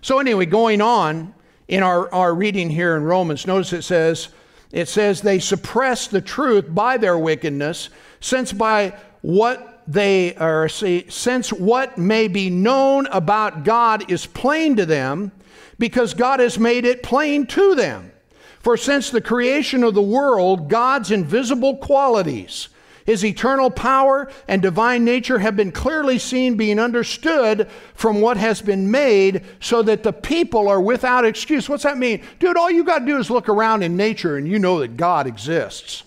[0.01, 1.33] So, anyway, going on
[1.69, 4.31] in our, our reading here in Romans, notice it says,
[4.73, 11.07] it says, they suppress the truth by their wickedness, since by what they are, see,
[11.09, 15.33] since what may be known about God is plain to them,
[15.79, 18.13] because God has made it plain to them.
[18.61, 22.69] For since the creation of the world, God's invisible qualities,
[23.05, 28.63] his eternal power and divine nature have been clearly seen, being understood from what has
[28.63, 31.69] been made, so that the people are without excuse.
[31.69, 32.23] What's that mean?
[32.39, 34.97] Dude, all you got to do is look around in nature and you know that
[34.97, 36.05] God exists.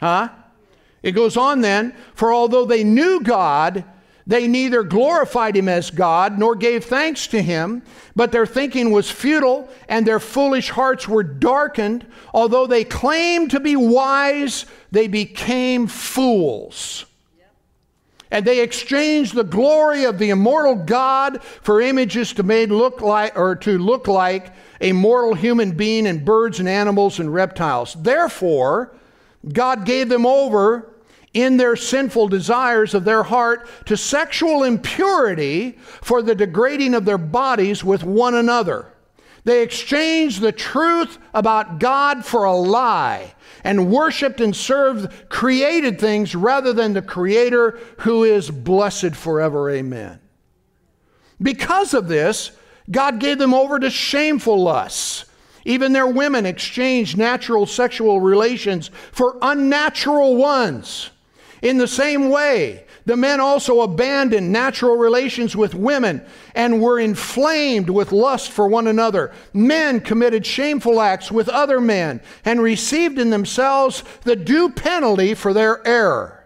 [0.00, 0.30] Huh?
[1.04, 3.84] It goes on then, for although they knew God,
[4.26, 7.82] they neither glorified him as God nor gave thanks to him,
[8.16, 12.06] but their thinking was futile and their foolish hearts were darkened.
[12.32, 17.04] Although they claimed to be wise, they became fools.
[18.30, 23.38] And they exchanged the glory of the immortal God for images to made look like
[23.38, 27.92] or to look like a mortal human being and birds and animals and reptiles.
[27.92, 28.96] Therefore,
[29.52, 30.93] God gave them over
[31.34, 37.18] in their sinful desires of their heart to sexual impurity for the degrading of their
[37.18, 38.92] bodies with one another.
[39.42, 46.34] They exchanged the truth about God for a lie and worshiped and served created things
[46.34, 49.70] rather than the Creator who is blessed forever.
[49.70, 50.20] Amen.
[51.42, 52.52] Because of this,
[52.90, 55.26] God gave them over to shameful lusts.
[55.66, 61.10] Even their women exchanged natural sexual relations for unnatural ones.
[61.64, 66.22] In the same way, the men also abandoned natural relations with women
[66.54, 69.32] and were inflamed with lust for one another.
[69.54, 75.54] Men committed shameful acts with other men and received in themselves the due penalty for
[75.54, 76.44] their error.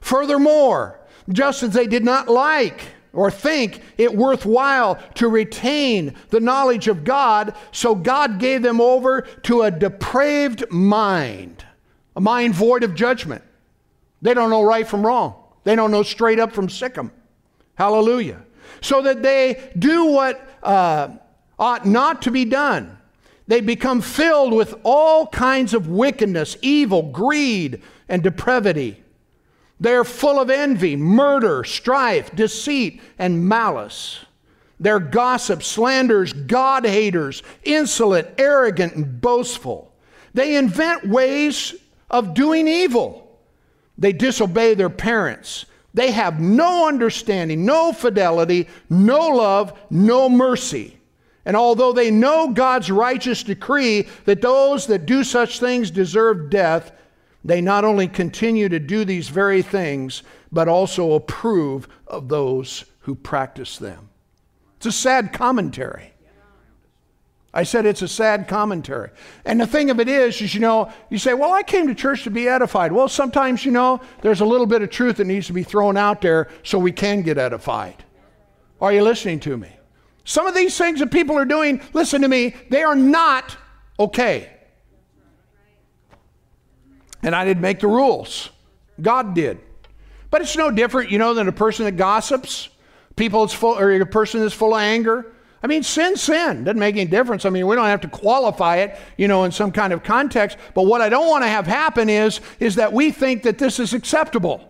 [0.00, 6.88] Furthermore, just as they did not like or think it worthwhile to retain the knowledge
[6.88, 11.64] of God, so God gave them over to a depraved mind,
[12.16, 13.44] a mind void of judgment.
[14.22, 15.34] They don't know right from wrong.
[15.64, 17.10] They don't know straight up from sickum.
[17.74, 18.42] Hallelujah.
[18.80, 21.08] So that they do what uh,
[21.58, 22.98] ought not to be done.
[23.46, 29.02] They become filled with all kinds of wickedness, evil, greed, and depravity.
[29.80, 34.20] They're full of envy, murder, strife, deceit, and malice.
[34.78, 39.92] They're gossips, slanders, God haters, insolent, arrogant, and boastful.
[40.32, 41.74] They invent ways
[42.10, 43.29] of doing evil.
[44.00, 45.66] They disobey their parents.
[45.94, 50.96] They have no understanding, no fidelity, no love, no mercy.
[51.44, 56.92] And although they know God's righteous decree that those that do such things deserve death,
[57.44, 63.14] they not only continue to do these very things, but also approve of those who
[63.14, 64.10] practice them.
[64.76, 66.09] It's a sad commentary.
[67.52, 69.10] I said it's a sad commentary.
[69.44, 71.94] And the thing of it is, is, you know, you say, well, I came to
[71.94, 72.92] church to be edified.
[72.92, 75.96] Well, sometimes, you know, there's a little bit of truth that needs to be thrown
[75.96, 78.04] out there so we can get edified.
[78.80, 79.68] Are you listening to me?
[80.24, 83.56] Some of these things that people are doing, listen to me, they are not
[83.98, 84.48] okay.
[87.22, 88.50] And I didn't make the rules.
[89.00, 89.58] God did.
[90.30, 92.68] But it's no different, you know, than a person that gossips,
[93.16, 96.64] people that's full, or a person that's full of anger, I mean, sin, sin.
[96.64, 97.44] Doesn't make any difference.
[97.44, 100.56] I mean, we don't have to qualify it, you know, in some kind of context.
[100.74, 103.78] But what I don't want to have happen is, is that we think that this
[103.78, 104.66] is acceptable.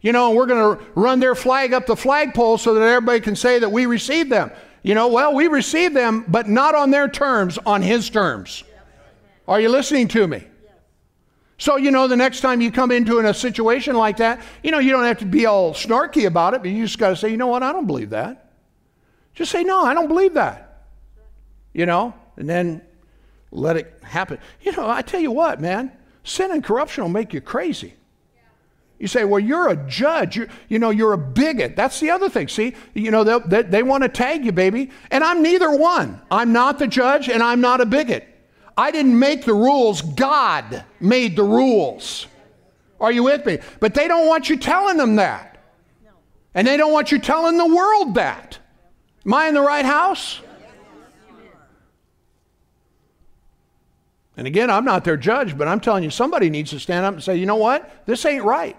[0.00, 3.36] You know, we're going to run their flag up the flagpole so that everybody can
[3.36, 4.50] say that we received them.
[4.82, 8.64] You know, well, we received them, but not on their terms, on his terms.
[9.46, 10.44] Are you listening to me?
[11.58, 14.80] So, you know, the next time you come into a situation like that, you know,
[14.80, 17.28] you don't have to be all snarky about it, but you just got to say,
[17.28, 18.41] you know what, I don't believe that.
[19.34, 20.84] Just say, no, I don't believe that.
[21.72, 22.82] You know, and then
[23.50, 24.38] let it happen.
[24.60, 25.92] You know, I tell you what, man,
[26.24, 27.94] sin and corruption will make you crazy.
[28.98, 30.36] You say, well, you're a judge.
[30.36, 31.74] You're, you know, you're a bigot.
[31.74, 32.46] That's the other thing.
[32.46, 34.90] See, you know, they, they want to tag you, baby.
[35.10, 36.22] And I'm neither one.
[36.30, 38.28] I'm not the judge and I'm not a bigot.
[38.76, 40.02] I didn't make the rules.
[40.02, 42.28] God made the rules.
[43.00, 43.58] Are you with me?
[43.80, 45.58] But they don't want you telling them that.
[46.54, 48.60] And they don't want you telling the world that.
[49.24, 50.40] Am I in the right house?
[54.36, 57.14] And again, I'm not their judge, but I'm telling you, somebody needs to stand up
[57.14, 58.06] and say, you know what?
[58.06, 58.76] This ain't right.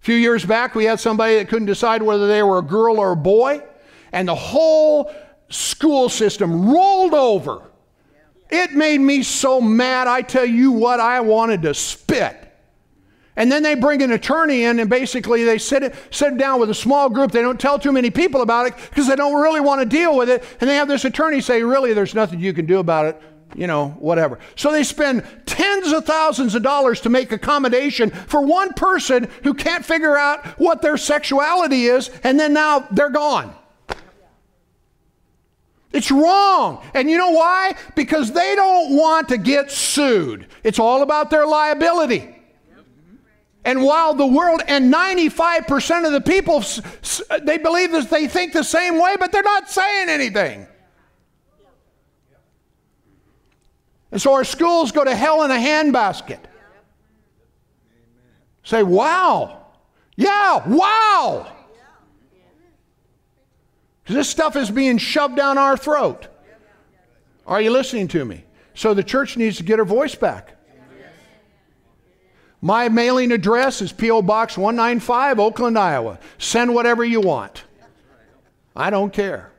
[0.00, 2.98] A few years back, we had somebody that couldn't decide whether they were a girl
[2.98, 3.62] or a boy,
[4.12, 5.12] and the whole
[5.48, 7.62] school system rolled over.
[8.50, 12.47] It made me so mad, I tell you what, I wanted to spit.
[13.38, 16.74] And then they bring an attorney in and basically they sit, sit down with a
[16.74, 17.30] small group.
[17.30, 20.16] They don't tell too many people about it because they don't really want to deal
[20.16, 20.42] with it.
[20.60, 23.22] And they have this attorney say, really, there's nothing you can do about it
[23.54, 24.38] you know, whatever.
[24.56, 29.54] So they spend tens of thousands of dollars to make accommodation for one person who
[29.54, 33.54] can't figure out what their sexuality is, and then now they're gone.
[35.94, 36.84] It's wrong.
[36.92, 37.72] And you know why?
[37.96, 40.46] Because they don't want to get sued.
[40.62, 42.37] It's all about their liability.
[43.68, 46.64] And while the world and 95% of the people
[47.42, 50.66] they believe this, they think the same way, but they're not saying anything.
[54.10, 56.38] And so our schools go to hell in a handbasket.
[58.62, 59.66] Say, wow.
[60.16, 61.52] Yeah, wow.
[64.06, 66.28] This stuff is being shoved down our throat.
[67.46, 68.44] Are you listening to me?
[68.72, 70.57] So the church needs to get her voice back.
[72.60, 74.22] My mailing address is P.O.
[74.22, 76.18] Box 195, Oakland, Iowa.
[76.38, 77.64] Send whatever you want.
[78.74, 79.52] I don't care.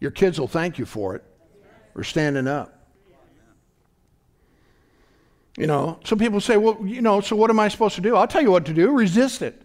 [0.00, 1.24] Your kids will thank you for it
[1.94, 2.70] for standing up.
[5.56, 8.16] You know, some people say, well, you know, so what am I supposed to do?
[8.16, 9.62] I'll tell you what to do resist it.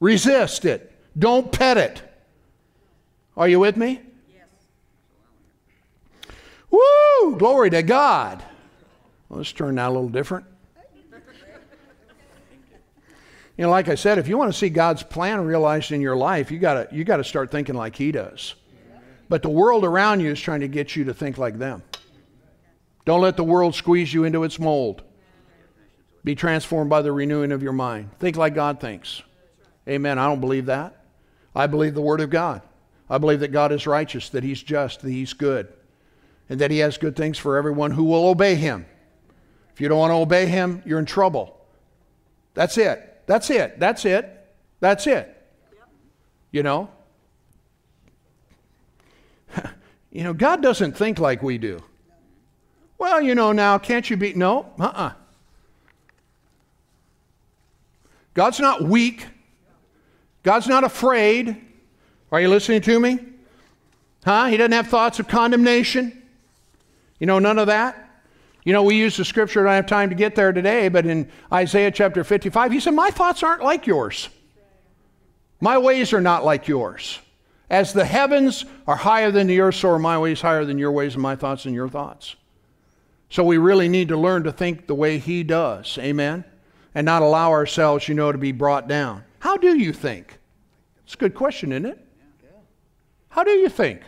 [0.00, 0.92] Resist it.
[1.18, 2.02] Don't pet it.
[3.36, 4.00] Are you with me?
[6.74, 7.36] Woo!
[7.36, 8.42] Glory to God.
[9.30, 10.46] Let's turn that a little different.
[13.56, 16.16] You know, like I said, if you want to see God's plan realized in your
[16.16, 18.56] life, you gotta you got to start thinking like He does.
[19.28, 21.82] But the world around you is trying to get you to think like them.
[23.04, 25.02] Don't let the world squeeze you into its mold.
[26.24, 28.10] Be transformed by the renewing of your mind.
[28.18, 29.22] Think like God thinks.
[29.88, 30.18] Amen.
[30.18, 31.04] I don't believe that.
[31.54, 32.62] I believe the Word of God.
[33.08, 35.72] I believe that God is righteous, that He's just, that He's good,
[36.48, 38.86] and that He has good things for everyone who will obey Him.
[39.72, 41.56] If you don't want to obey Him, you're in trouble.
[42.54, 43.22] That's it.
[43.26, 43.80] That's it.
[43.80, 44.30] That's it.
[44.80, 45.30] That's it.
[46.52, 46.88] You know?
[50.12, 51.82] you know, God doesn't think like we do.
[52.98, 54.34] Well, you know, now, can't you be.
[54.34, 54.92] No, uh uh-uh.
[54.92, 55.12] uh
[58.34, 59.26] God's not weak.
[60.42, 61.56] God's not afraid.
[62.32, 63.18] Are you listening to me?
[64.24, 64.46] Huh?
[64.46, 66.22] He doesn't have thoughts of condemnation.
[67.18, 68.00] You know, none of that.
[68.64, 71.04] You know, we use the scripture, I don't have time to get there today, but
[71.04, 74.30] in Isaiah chapter 55, he said, My thoughts aren't like yours.
[75.60, 77.18] My ways are not like yours.
[77.70, 80.92] As the heavens are higher than the earth, so are my ways higher than your
[80.92, 82.36] ways, and my thoughts than your thoughts.
[83.28, 85.98] So we really need to learn to think the way he does.
[85.98, 86.44] Amen?
[86.94, 89.24] And not allow ourselves, you know, to be brought down.
[89.40, 90.38] How do you think?
[91.04, 91.98] It's a good question, isn't it?
[93.28, 94.02] How do you think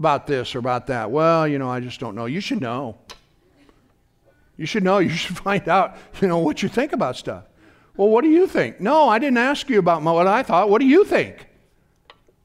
[0.00, 1.10] about this or about that?
[1.10, 2.24] Well, you know, I just don't know.
[2.24, 2.96] You should know.
[4.56, 4.98] You should know.
[5.06, 7.44] You should find out, you know, what you think about stuff.
[7.96, 8.80] Well, what do you think?
[8.80, 10.70] No, I didn't ask you about my, what I thought.
[10.70, 11.46] What do you think?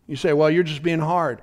[0.06, 1.42] You say, well, you're just being hard.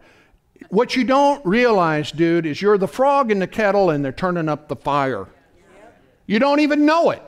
[0.69, 4.51] What you don't realize, dude, is you're the frog in the kettle and they're turning
[4.51, 5.27] up the fire.
[6.27, 7.23] You don't even know it.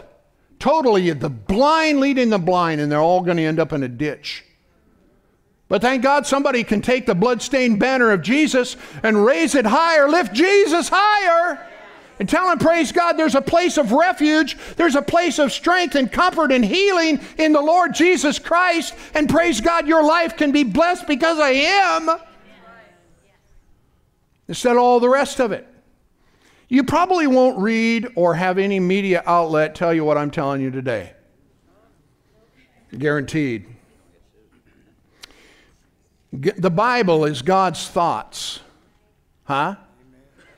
[0.58, 3.82] Totally, you're the blind leading the blind, and they're all going to end up in
[3.82, 4.44] a ditch.
[5.68, 10.08] But thank God somebody can take the bloodstained banner of Jesus and raise it higher,
[10.08, 11.66] lift Jesus higher
[12.18, 15.96] And tell him, praise God, there's a place of refuge, there's a place of strength
[15.96, 18.94] and comfort and healing in the Lord Jesus Christ.
[19.14, 22.10] And praise God, your life can be blessed because of him
[24.46, 25.66] instead of all the rest of it.
[26.68, 30.70] You probably won't read or have any media outlet tell you what I'm telling you
[30.70, 31.12] today.
[32.96, 33.73] Guaranteed.
[36.40, 38.60] The Bible is God's thoughts.
[39.44, 39.76] Huh?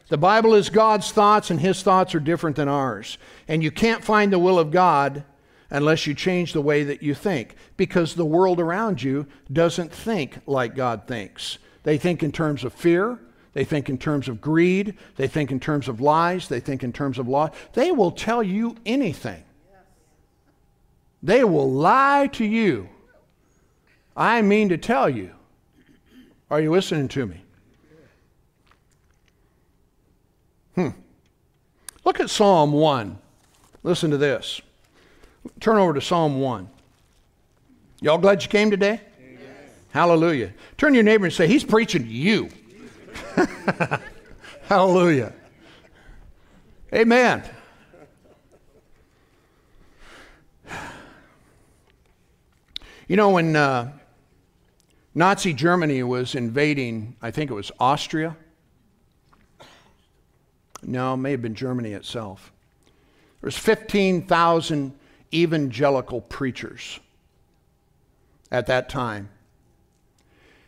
[0.09, 3.19] The Bible is God's thoughts, and His thoughts are different than ours.
[3.47, 5.25] And you can't find the will of God
[5.69, 10.39] unless you change the way that you think, because the world around you doesn't think
[10.47, 11.59] like God thinks.
[11.83, 13.19] They think in terms of fear,
[13.53, 16.93] they think in terms of greed, they think in terms of lies, they think in
[16.93, 17.51] terms of law.
[17.73, 19.43] They will tell you anything.
[21.23, 22.89] They will lie to you.
[24.17, 25.36] I mean to tell you.
[26.51, 27.43] Are you listening to me?
[30.77, 30.89] Hmm.
[32.05, 33.19] Look at Psalm 1.
[33.83, 34.61] Listen to this.
[35.61, 36.69] Turn over to Psalm 1.
[38.01, 39.01] Y'all glad you came today?
[39.21, 39.41] Amen.
[39.91, 40.53] Hallelujah.
[40.77, 42.51] Turn to your neighbor and say, He's preaching to you.
[44.63, 45.33] Hallelujah.
[46.95, 47.43] Amen.
[53.09, 53.93] You know, when uh,
[55.17, 58.37] Nazi Germany was invading, I think it was Austria.
[60.83, 62.53] No, it may have been Germany itself.
[63.41, 64.93] There was 15,000
[65.33, 67.01] evangelical preachers
[68.53, 69.31] at that time.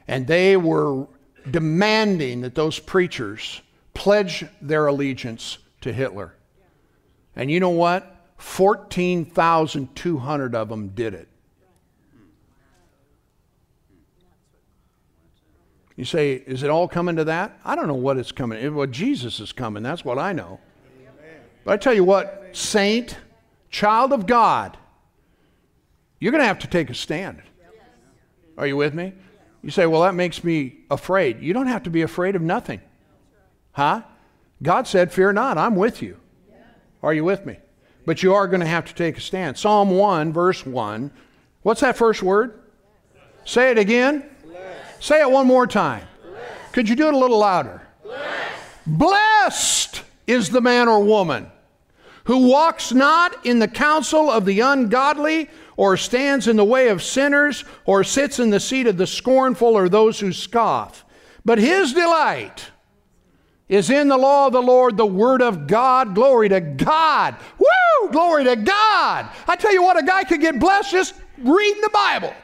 [0.08, 1.06] And they were
[1.50, 3.60] demanding that those preachers
[3.92, 6.32] pledge their allegiance to Hitler.
[7.36, 8.16] And you know what?
[8.38, 11.28] 14,200 of them did it.
[15.98, 17.58] You say, is it all coming to that?
[17.64, 18.72] I don't know what it's coming.
[18.72, 19.82] Well, Jesus is coming.
[19.82, 20.60] That's what I know.
[21.64, 23.16] But I tell you what, saint,
[23.68, 24.78] child of God,
[26.20, 27.42] you're going to have to take a stand.
[28.56, 29.12] Are you with me?
[29.60, 31.42] You say, well, that makes me afraid.
[31.42, 32.80] You don't have to be afraid of nothing.
[33.72, 34.02] Huh?
[34.62, 36.16] God said, fear not, I'm with you.
[37.02, 37.58] Are you with me?
[38.06, 39.58] But you are going to have to take a stand.
[39.58, 41.10] Psalm 1, verse 1.
[41.62, 42.60] What's that first word?
[43.44, 44.24] Say it again.
[45.00, 46.06] Say it one more time.
[46.22, 46.72] Blessed.
[46.72, 47.82] Could you do it a little louder?
[48.02, 48.86] Blessed.
[48.86, 51.50] Blessed is the man or woman
[52.28, 57.02] who walks not in the counsel of the ungodly, or stands in the way of
[57.02, 61.06] sinners, or sits in the seat of the scornful, or those who scoff.
[61.46, 62.70] But his delight
[63.66, 66.14] is in the law of the Lord, the word of God.
[66.14, 67.36] Glory to God.
[67.58, 68.10] Woo!
[68.10, 69.30] Glory to God.
[69.46, 72.34] I tell you what, a guy could get blessed just reading the Bible.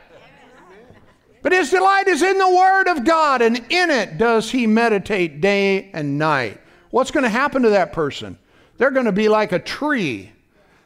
[1.44, 5.42] But his delight is in the Word of God, and in it does he meditate
[5.42, 6.58] day and night.
[6.88, 8.38] What's going to happen to that person?
[8.78, 10.32] They're going to be like a tree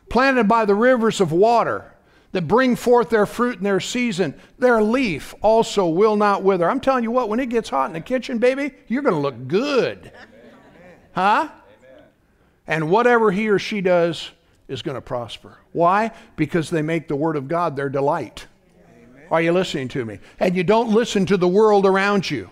[0.09, 1.94] planted by the rivers of water
[2.32, 4.34] that bring forth their fruit in their season.
[4.59, 6.68] Their leaf also will not wither.
[6.68, 9.20] I'm telling you what, when it gets hot in the kitchen, baby, you're going to
[9.20, 10.11] look good.
[11.12, 11.50] Huh?
[12.66, 14.32] And whatever he or she does
[14.66, 15.56] is going to prosper.
[15.70, 16.11] Why?
[16.34, 18.48] Because they make the Word of God their delight.
[19.31, 20.18] Are you listening to me?
[20.41, 22.51] And you don't listen to the world around you.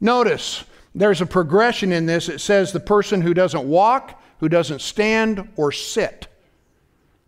[0.00, 0.64] Notice
[0.94, 2.28] there's a progression in this.
[2.28, 6.28] It says the person who doesn't walk, who doesn't stand or sit.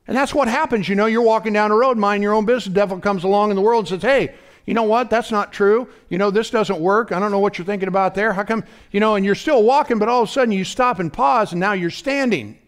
[0.07, 0.89] And that's what happens.
[0.89, 2.67] You know, you're walking down a road, minding your own business.
[2.67, 4.35] The devil comes along in the world and says, Hey,
[4.67, 5.11] you know what?
[5.11, 5.89] That's not true.
[6.09, 7.13] You know, this doesn't work.
[7.13, 8.33] I don't know what you're thinking about there.
[8.33, 10.99] How come, you know, and you're still walking, but all of a sudden you stop
[10.99, 12.59] and pause, and now you're standing.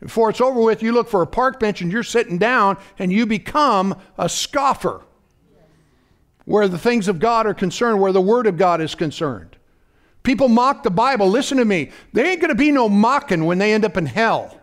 [0.00, 3.12] Before it's over with, you look for a park bench and you're sitting down and
[3.12, 5.02] you become a scoffer
[6.44, 9.56] where the things of God are concerned, where the Word of God is concerned.
[10.22, 11.28] People mock the Bible.
[11.28, 11.90] Listen to me.
[12.12, 14.58] There ain't going to be no mocking when they end up in hell.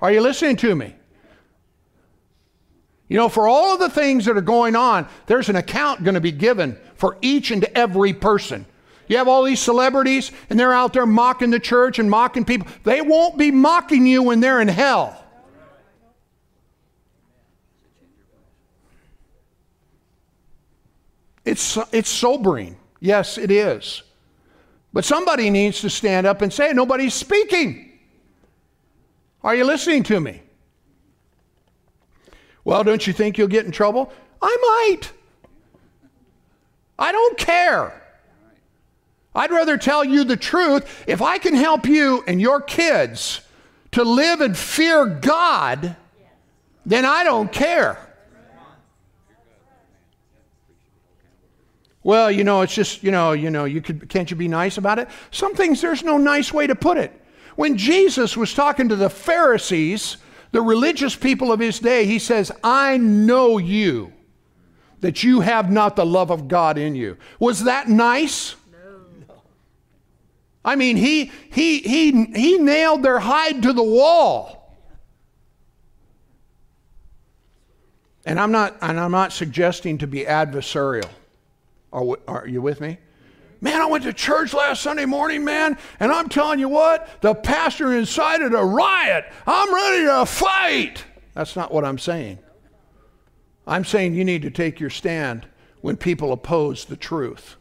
[0.00, 0.94] Are you listening to me?
[3.08, 6.14] You know, for all of the things that are going on, there's an account going
[6.14, 8.64] to be given for each and every person.
[9.10, 12.68] You have all these celebrities, and they're out there mocking the church and mocking people.
[12.84, 15.24] They won't be mocking you when they're in hell.
[21.44, 22.76] It's, it's sobering.
[23.00, 24.04] Yes, it is.
[24.92, 27.98] But somebody needs to stand up and say, Nobody's speaking.
[29.42, 30.40] Are you listening to me?
[32.62, 34.12] Well, don't you think you'll get in trouble?
[34.40, 35.10] I might.
[36.96, 37.99] I don't care.
[39.34, 41.04] I'd rather tell you the truth.
[41.06, 43.40] If I can help you and your kids
[43.92, 45.96] to live and fear God,
[46.84, 47.98] then I don't care.
[52.02, 54.78] Well, you know, it's just, you know, you know, you could can't you be nice
[54.78, 55.08] about it?
[55.30, 57.12] Some things there's no nice way to put it.
[57.56, 60.16] When Jesus was talking to the Pharisees,
[60.52, 64.12] the religious people of his day, he says, I know you,
[65.00, 67.18] that you have not the love of God in you.
[67.38, 68.56] Was that nice?
[70.64, 74.78] I mean, he, he, he, he nailed their hide to the wall.
[78.26, 81.08] And I'm not, and I'm not suggesting to be adversarial.
[81.92, 82.98] Are, are you with me?
[83.62, 87.34] Man, I went to church last Sunday morning, man, and I'm telling you what, the
[87.34, 89.26] pastor incited a riot.
[89.46, 91.04] I'm ready to fight.
[91.34, 92.38] That's not what I'm saying.
[93.66, 95.46] I'm saying you need to take your stand
[95.82, 97.56] when people oppose the truth.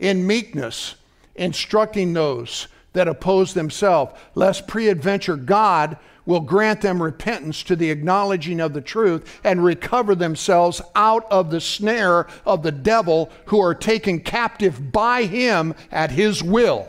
[0.00, 0.96] In meekness,
[1.36, 5.96] instructing those that oppose themselves, lest pre-adventure God
[6.26, 11.50] will grant them repentance to the acknowledging of the truth and recover themselves out of
[11.50, 16.88] the snare of the devil who are taken captive by him at his will.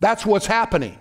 [0.00, 0.98] That's what's happening.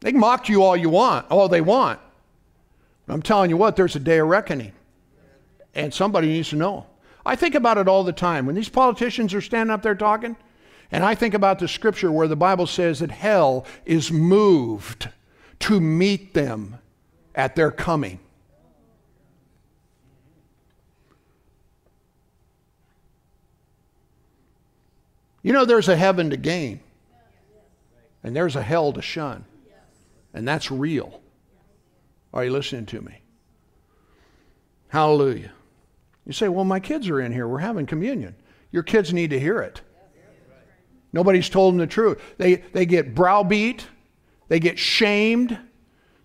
[0.00, 2.00] They can mock you all you want, all they want.
[3.08, 4.72] I'm telling you what, there's a day of reckoning.
[5.74, 6.86] And somebody needs to know.
[7.24, 8.46] I think about it all the time.
[8.46, 10.36] When these politicians are standing up there talking,
[10.90, 15.08] and I think about the scripture where the Bible says that hell is moved
[15.60, 16.78] to meet them
[17.34, 18.18] at their coming.
[25.42, 26.80] You know, there's a heaven to gain,
[28.22, 29.44] and there's a hell to shun,
[30.34, 31.20] and that's real.
[32.34, 33.22] Are you listening to me?
[34.88, 35.52] Hallelujah.
[36.30, 37.48] You say, Well, my kids are in here.
[37.48, 38.36] We're having communion.
[38.70, 39.80] Your kids need to hear it.
[41.12, 42.22] Nobody's told them the truth.
[42.38, 43.84] They, they get browbeat,
[44.46, 45.58] they get shamed,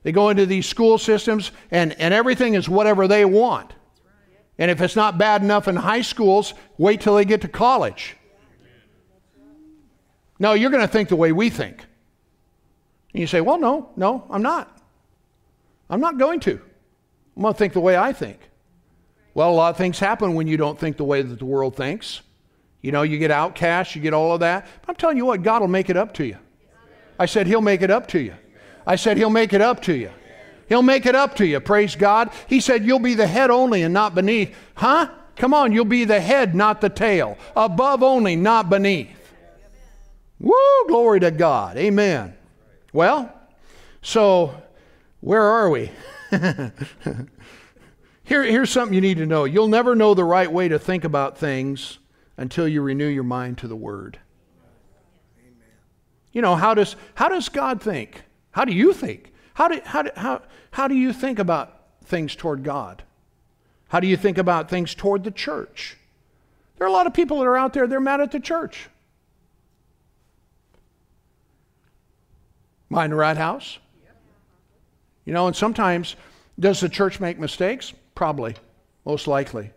[0.03, 3.73] they go into these school systems, and, and everything is whatever they want.
[4.59, 8.15] And if it's not bad enough in high schools, wait till they get to college.
[10.37, 11.83] No, you're going to think the way we think.
[13.11, 14.83] And you say, well, no, no, I'm not.
[15.89, 16.61] I'm not going to.
[17.35, 18.51] I'm going to think the way I think.
[19.35, 21.75] Well, a lot of things happen when you don't think the way that the world
[21.75, 22.21] thinks.
[22.81, 24.65] You know, you get outcast, you get all of that.
[24.81, 26.37] But I'm telling you what, God will make it up to you.
[27.19, 28.33] I said, He'll make it up to you.
[28.87, 30.09] I said, He'll make it up to you.
[30.69, 31.59] He'll make it up to you.
[31.59, 32.31] Praise God.
[32.47, 34.55] He said, You'll be the head only and not beneath.
[34.75, 35.09] Huh?
[35.35, 37.37] Come on, you'll be the head, not the tail.
[37.57, 39.09] Above only, not beneath.
[40.39, 41.75] Woo, glory to God.
[41.75, 42.35] Amen.
[42.93, 43.33] Well,
[44.01, 44.55] so
[45.19, 45.91] where are we?
[48.25, 49.45] Here, here's something you need to know.
[49.45, 51.99] You'll never know the right way to think about things
[52.37, 54.19] until you renew your mind to the Word.
[56.33, 58.23] You know, how does, how does God think?
[58.51, 59.31] How do you think?
[59.53, 63.03] How do, how, do, how, how do you think about things toward God?
[63.89, 65.95] How do you think about things toward the church?
[66.77, 68.89] There are a lot of people that are out there, they're mad at the church.
[72.89, 73.77] Mind the right house?
[75.25, 76.15] You know, and sometimes,
[76.59, 77.93] does the church make mistakes?
[78.15, 78.55] Probably,
[79.05, 79.71] most likely.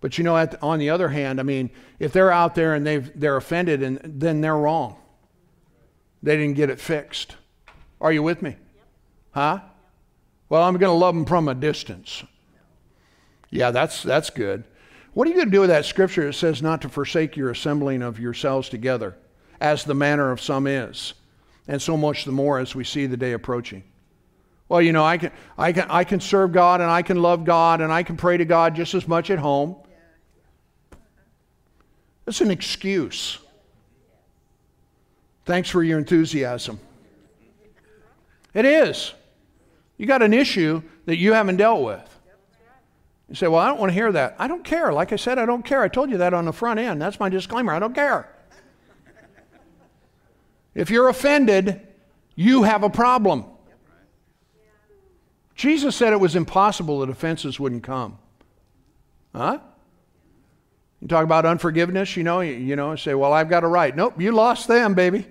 [0.00, 2.86] But you know, at, on the other hand, I mean, if they're out there and
[2.86, 4.96] they've, they're offended, and then they're wrong.
[6.22, 7.36] They didn't get it fixed.
[8.00, 8.56] Are you with me?
[9.30, 9.60] Huh?
[10.48, 12.24] Well, I'm going to love them from a distance.
[13.50, 14.64] Yeah, that's, that's good.
[15.14, 17.50] What are you going to do with that scripture that says not to forsake your
[17.50, 19.16] assembling of yourselves together,
[19.60, 21.14] as the manner of some is,
[21.66, 23.82] and so much the more as we see the day approaching?
[24.68, 27.44] Well, you know, I can, I can, I can serve God and I can love
[27.44, 29.76] God and I can pray to God just as much at home.
[32.26, 33.38] That's an excuse.
[35.46, 36.78] Thanks for your enthusiasm.
[38.52, 39.14] It is.
[39.96, 42.18] You got an issue that you haven't dealt with.
[43.30, 44.36] You say, Well, I don't want to hear that.
[44.38, 44.92] I don't care.
[44.92, 45.82] Like I said, I don't care.
[45.82, 47.00] I told you that on the front end.
[47.00, 47.72] That's my disclaimer.
[47.72, 48.34] I don't care.
[50.74, 51.80] If you're offended,
[52.34, 53.44] you have a problem.
[55.58, 58.16] Jesus said it was impossible that offenses wouldn't come.
[59.34, 59.58] Huh?
[61.00, 63.94] You talk about unforgiveness, you know, you, you know, say, well, I've got a right.
[63.94, 65.26] Nope, you lost them, baby.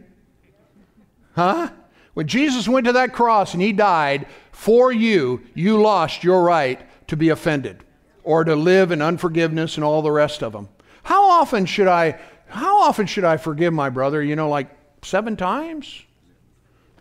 [1.34, 1.70] Huh?
[2.14, 6.82] When Jesus went to that cross and he died for you, you lost your right
[7.08, 7.82] to be offended
[8.22, 10.68] or to live in unforgiveness and all the rest of them.
[11.04, 12.20] How often should I
[12.50, 14.22] how often should I forgive my brother?
[14.22, 14.70] You know, like
[15.04, 16.04] seven times?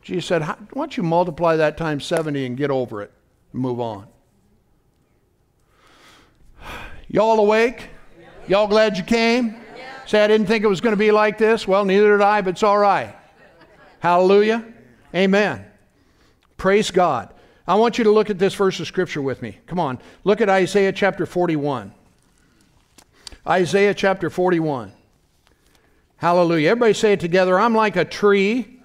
[0.03, 3.11] Jesus said, Why don't you multiply that times 70 and get over it
[3.57, 4.07] move on?
[7.09, 7.89] Y'all awake?
[8.49, 9.57] Y'all glad you came?
[10.07, 11.67] Say, I didn't think it was going to be like this.
[11.67, 13.17] Well, neither did I, but it's all right.
[13.99, 14.65] Hallelujah.
[15.15, 15.65] Amen.
[16.57, 17.33] Praise God.
[17.67, 19.59] I want you to look at this verse of Scripture with me.
[19.67, 19.99] Come on.
[20.23, 21.93] Look at Isaiah chapter 41.
[23.49, 24.93] Isaiah chapter 41.
[26.19, 26.71] Hallelujah.
[26.71, 27.59] Everybody say it together.
[27.59, 28.81] I'm like a tree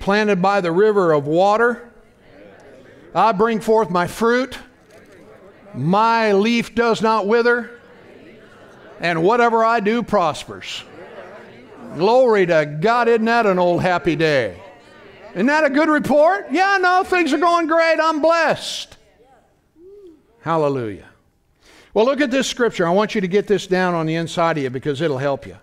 [0.00, 1.89] planted by the river of water.
[3.14, 4.58] I bring forth my fruit.
[5.74, 7.70] My leaf does not wither.
[9.00, 10.84] And whatever I do prospers.
[11.96, 13.08] Glory to God.
[13.08, 14.60] Isn't that an old happy day?
[15.34, 16.48] Isn't that a good report?
[16.50, 17.98] Yeah, no, things are going great.
[18.00, 18.96] I'm blessed.
[20.42, 21.08] Hallelujah.
[21.94, 22.86] Well, look at this scripture.
[22.86, 25.46] I want you to get this down on the inside of you because it'll help
[25.46, 25.56] you.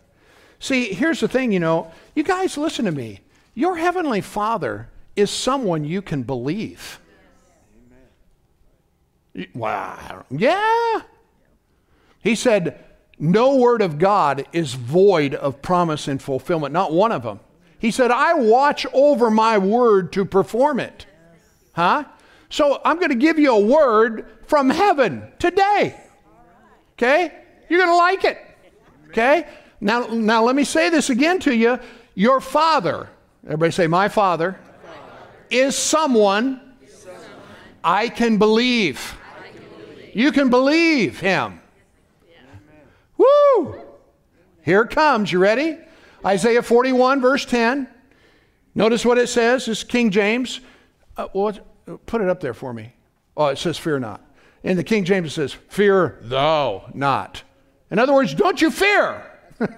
[0.60, 3.22] See, here's the thing you know, you guys listen to me.
[3.54, 7.00] Your heavenly Father is someone you can believe.
[9.54, 10.26] Wow.
[10.30, 11.02] Yeah.
[12.22, 12.84] He said,
[13.20, 17.40] No word of God is void of promise and fulfillment, not one of them.
[17.80, 21.06] He said, I watch over my word to perform it.
[21.74, 22.06] Huh?
[22.50, 25.96] So I'm going to give you a word from heaven today.
[26.94, 27.32] Okay?
[27.70, 28.40] You're going to like it.
[29.10, 29.48] Okay?
[29.80, 31.80] Now, now let me say this again to you.
[32.16, 33.10] Your father,
[33.46, 34.60] everybody say, My father,
[35.52, 36.62] is someone
[37.84, 39.16] I can believe.
[40.14, 41.62] You can believe him.
[43.18, 43.82] Woo!
[44.64, 45.32] Here it comes.
[45.32, 45.78] You ready?
[46.26, 47.88] Isaiah 41, verse 10.
[48.76, 49.66] Notice what it says.
[49.66, 50.60] This is King James.
[51.16, 51.58] Uh, well,
[52.06, 52.94] put it up there for me.
[53.36, 54.22] Oh, it says, Fear not.
[54.64, 57.44] In the King James, it says, Fear thou not.
[57.90, 59.24] In other words, don't you fear.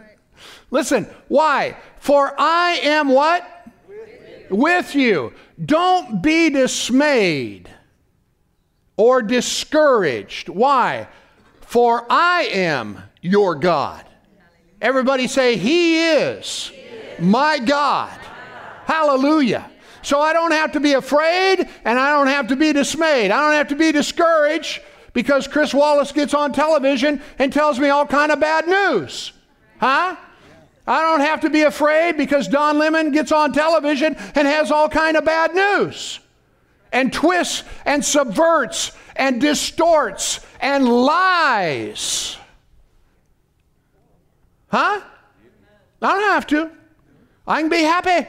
[0.72, 1.78] Listen, why?
[2.00, 3.48] For I am what?
[3.88, 4.10] With
[4.50, 4.56] you.
[4.56, 5.34] With you.
[5.64, 7.70] Don't be dismayed
[9.00, 10.50] or discouraged.
[10.50, 11.08] Why?
[11.62, 14.06] For I am your God.
[14.82, 16.70] Everybody say, He is,
[17.18, 18.20] my God.
[18.84, 19.72] Hallelujah.
[20.02, 23.32] So I don't have to be afraid and I don't have to be dismayed.
[23.32, 24.82] I don't have to be discouraged
[25.14, 29.32] because Chris Wallace gets on television and tells me all kind of bad news.
[29.80, 30.18] Huh?
[30.86, 34.89] I don't have to be afraid because Don Lemon gets on television and has all
[34.89, 36.20] kind of bad news
[36.92, 42.38] and twists and subverts and distorts and lies.
[44.70, 45.02] Huh?
[46.02, 46.72] I don't have to.
[47.48, 48.28] I can be happy.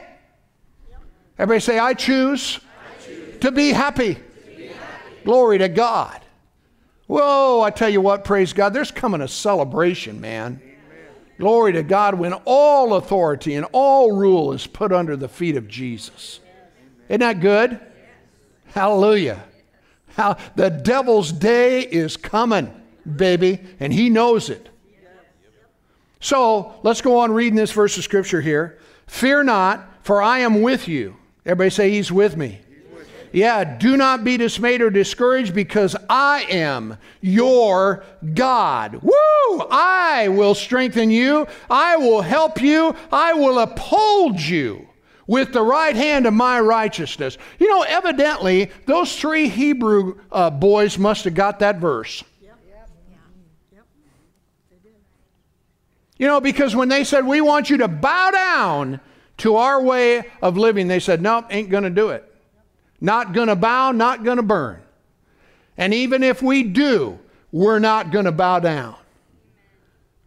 [1.37, 4.15] Everybody say, I choose, I choose to, be happy.
[4.15, 4.21] to
[4.55, 5.15] be happy.
[5.23, 6.19] Glory to God.
[7.07, 10.61] Whoa, I tell you what, praise God, there's coming a celebration, man.
[10.63, 10.71] Amen.
[11.39, 15.67] Glory to God when all authority and all rule is put under the feet of
[15.67, 16.39] Jesus.
[17.09, 17.79] Isn't that good?
[18.73, 19.43] Hallelujah.
[20.15, 22.73] How the devil's day is coming,
[23.15, 24.69] baby, and he knows it.
[26.19, 28.77] So let's go on reading this verse of scripture here.
[29.07, 31.15] Fear not, for I am with you.
[31.45, 32.59] Everybody say, He's with me.
[33.33, 38.03] Yeah, do not be dismayed or discouraged because I am your
[38.33, 38.95] God.
[39.01, 39.67] Woo!
[39.71, 41.47] I will strengthen you.
[41.69, 42.93] I will help you.
[43.09, 44.87] I will uphold you
[45.31, 47.37] with the right hand of my righteousness.
[47.57, 52.21] You know, evidently, those three Hebrew uh, boys must have got that verse.
[56.17, 58.99] You know, because when they said, We want you to bow down
[59.37, 62.29] to our way of living, they said, Nope, ain't going to do it.
[62.99, 64.81] Not going to bow, not going to burn.
[65.77, 67.17] And even if we do,
[67.53, 68.97] we're not going to bow down.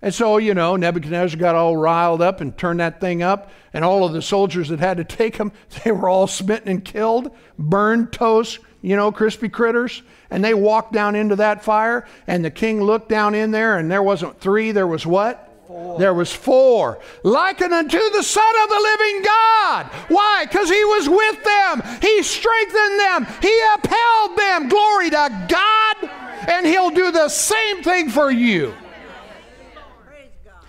[0.05, 3.83] And so, you know, Nebuchadnezzar got all riled up and turned that thing up, and
[3.83, 5.51] all of the soldiers that had to take him,
[5.85, 10.03] they were all smitten and killed, burned toast, you know, crispy critters.
[10.31, 13.91] And they walked down into that fire, and the king looked down in there, and
[13.91, 15.51] there wasn't three, there was what?
[15.67, 15.99] Four.
[15.99, 17.01] There was four.
[17.23, 19.87] Likened unto the Son of the living God.
[20.09, 20.45] Why?
[20.47, 21.99] Because he was with them.
[22.03, 23.27] He strengthened them.
[23.41, 24.69] He upheld them.
[24.69, 26.11] Glory to God.
[26.47, 28.75] And he'll do the same thing for you.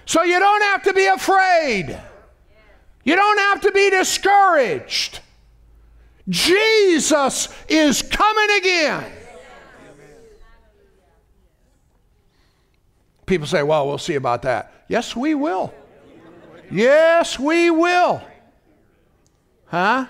[0.05, 1.99] So you don't have to be afraid.
[3.03, 5.19] You don't have to be discouraged.
[6.29, 9.11] Jesus is coming again.
[13.25, 14.85] People say, well, we'll see about that.
[14.87, 15.73] Yes, we will.
[16.71, 18.21] Yes, we will.
[19.67, 20.05] Huh?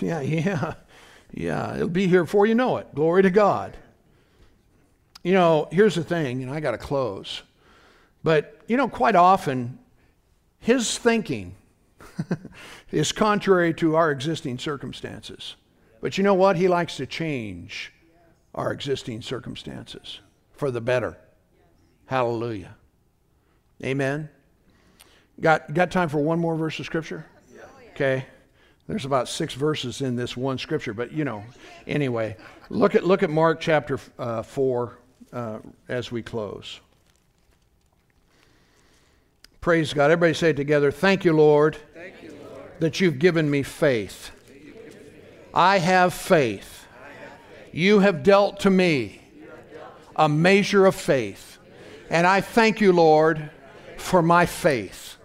[0.00, 0.74] Yeah, yeah.
[1.32, 2.94] Yeah, it'll be here before you know it.
[2.94, 3.76] Glory to God.
[5.22, 7.42] You know, here's the thing, and I got to close.
[8.22, 9.78] But, you know, quite often,
[10.58, 11.54] his thinking
[12.90, 15.56] is contrary to our existing circumstances.
[16.00, 16.56] But you know what?
[16.56, 17.92] He likes to change
[18.54, 20.20] our existing circumstances
[20.52, 21.16] for the better.
[22.06, 22.74] Hallelujah.
[23.84, 24.28] Amen.
[25.40, 27.24] Got, got time for one more verse of scripture?
[27.92, 28.26] Okay.
[28.86, 31.44] There's about six verses in this one scripture, but you know,
[31.86, 32.36] anyway,
[32.68, 34.98] look at, look at Mark chapter uh, 4
[35.32, 35.58] uh,
[35.88, 36.80] as we close.
[39.60, 40.10] Praise God.
[40.10, 40.90] Everybody say it together.
[40.90, 42.80] Thank you, Lord, Thank you, Lord.
[42.80, 44.30] that you've given me faith.
[45.52, 46.86] I have faith.
[47.70, 49.20] You have dealt to me
[50.16, 51.58] a measure of faith.
[52.08, 53.50] And I thank you, Lord,
[53.98, 55.16] for my faith.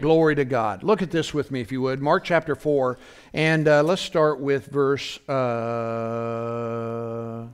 [0.00, 0.84] Glory to God.
[0.84, 2.00] Look at this with me, if you would.
[2.00, 2.98] Mark chapter 4,
[3.34, 7.46] and uh, let's start with verse uh,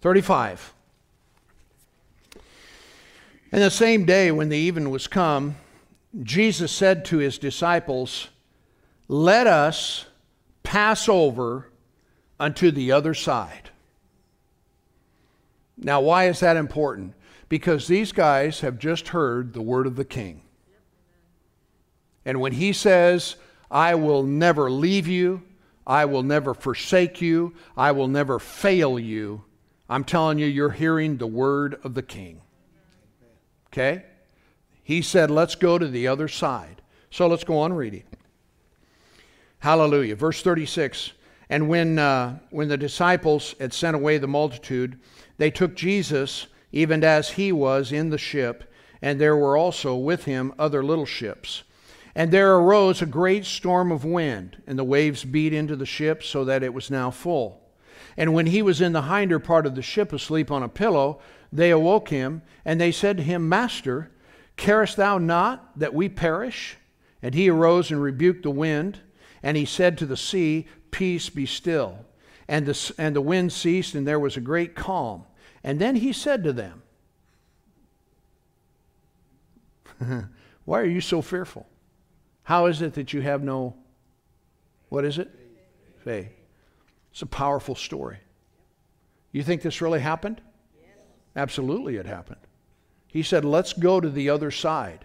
[0.00, 0.74] 35.
[3.52, 5.56] And the same day, when the even was come,
[6.20, 8.28] Jesus said to his disciples,
[9.08, 10.06] Let us
[10.62, 11.68] pass over
[12.38, 13.70] unto the other side.
[15.76, 17.14] Now, why is that important?
[17.48, 20.42] Because these guys have just heard the word of the king.
[22.24, 23.36] And when he says,
[23.70, 25.42] I will never leave you,
[25.86, 29.44] I will never forsake you, I will never fail you,
[29.88, 32.40] I'm telling you, you're hearing the word of the king.
[33.68, 34.04] Okay?
[34.82, 36.82] He said, let's go to the other side.
[37.10, 38.04] So let's go on reading.
[39.58, 40.16] Hallelujah.
[40.16, 41.12] Verse 36
[41.48, 44.98] And when, uh, when the disciples had sent away the multitude,
[45.38, 50.24] they took Jesus, even as he was, in the ship, and there were also with
[50.24, 51.64] him other little ships.
[52.14, 56.22] And there arose a great storm of wind, and the waves beat into the ship
[56.22, 57.60] so that it was now full.
[58.16, 61.20] And when he was in the hinder part of the ship asleep on a pillow,
[61.52, 64.10] they awoke him, and they said to him, Master,
[64.56, 66.76] carest thou not that we perish?
[67.22, 69.00] And he arose and rebuked the wind,
[69.42, 72.04] and he said to the sea, Peace be still.
[72.48, 75.24] And the, and the wind ceased, and there was a great calm.
[75.64, 76.82] And then he said to them,
[80.64, 81.66] Why are you so fearful?
[82.42, 83.76] How is it that you have no,
[84.88, 85.30] what is it?
[86.04, 86.32] Faith.
[87.12, 88.18] It's a powerful story.
[89.30, 90.40] You think this really happened?
[91.36, 92.40] Absolutely, it happened.
[93.12, 95.04] He said, Let's go to the other side.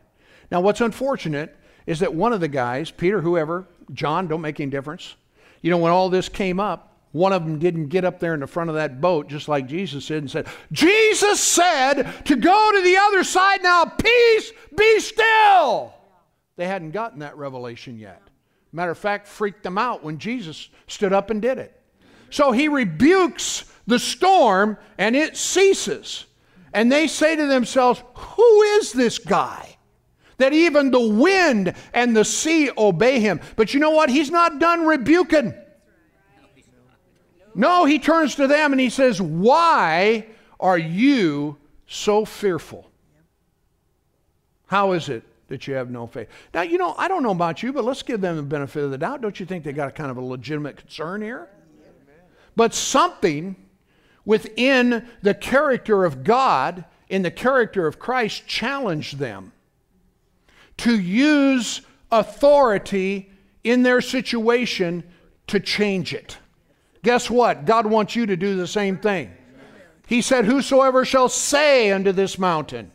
[0.49, 1.55] Now, what's unfortunate
[1.85, 5.15] is that one of the guys, Peter, whoever, John, don't make any difference.
[5.61, 8.41] You know, when all this came up, one of them didn't get up there in
[8.41, 12.71] the front of that boat, just like Jesus did, and said, Jesus said to go
[12.73, 15.93] to the other side now, peace, be still.
[16.57, 18.21] They hadn't gotten that revelation yet.
[18.71, 21.73] Matter of fact, freaked them out when Jesus stood up and did it.
[22.29, 26.26] So he rebukes the storm and it ceases.
[26.77, 29.77] And they say to themselves, Who is this guy?
[30.37, 33.41] That even the wind and the sea obey him.
[33.55, 34.11] But you know what?
[34.11, 35.55] He's not done rebuking.
[37.55, 40.27] No, he turns to them and he says, Why
[40.59, 41.57] are you
[41.87, 42.87] so fearful?
[44.67, 46.27] How is it that you have no faith?
[46.53, 48.91] Now, you know, I don't know about you, but let's give them the benefit of
[48.91, 49.23] the doubt.
[49.23, 51.49] Don't you think they got a kind of a legitimate concern here?
[52.55, 53.55] But something
[54.27, 59.53] within the character of God, in the character of Christ, challenged them
[60.75, 63.31] to use authority
[63.63, 65.03] in their situation
[65.47, 66.37] to change it.
[67.03, 67.63] Guess what?
[67.63, 69.31] God wants you to do the same thing.
[70.07, 72.91] He said, Whosoever shall say unto this mountain,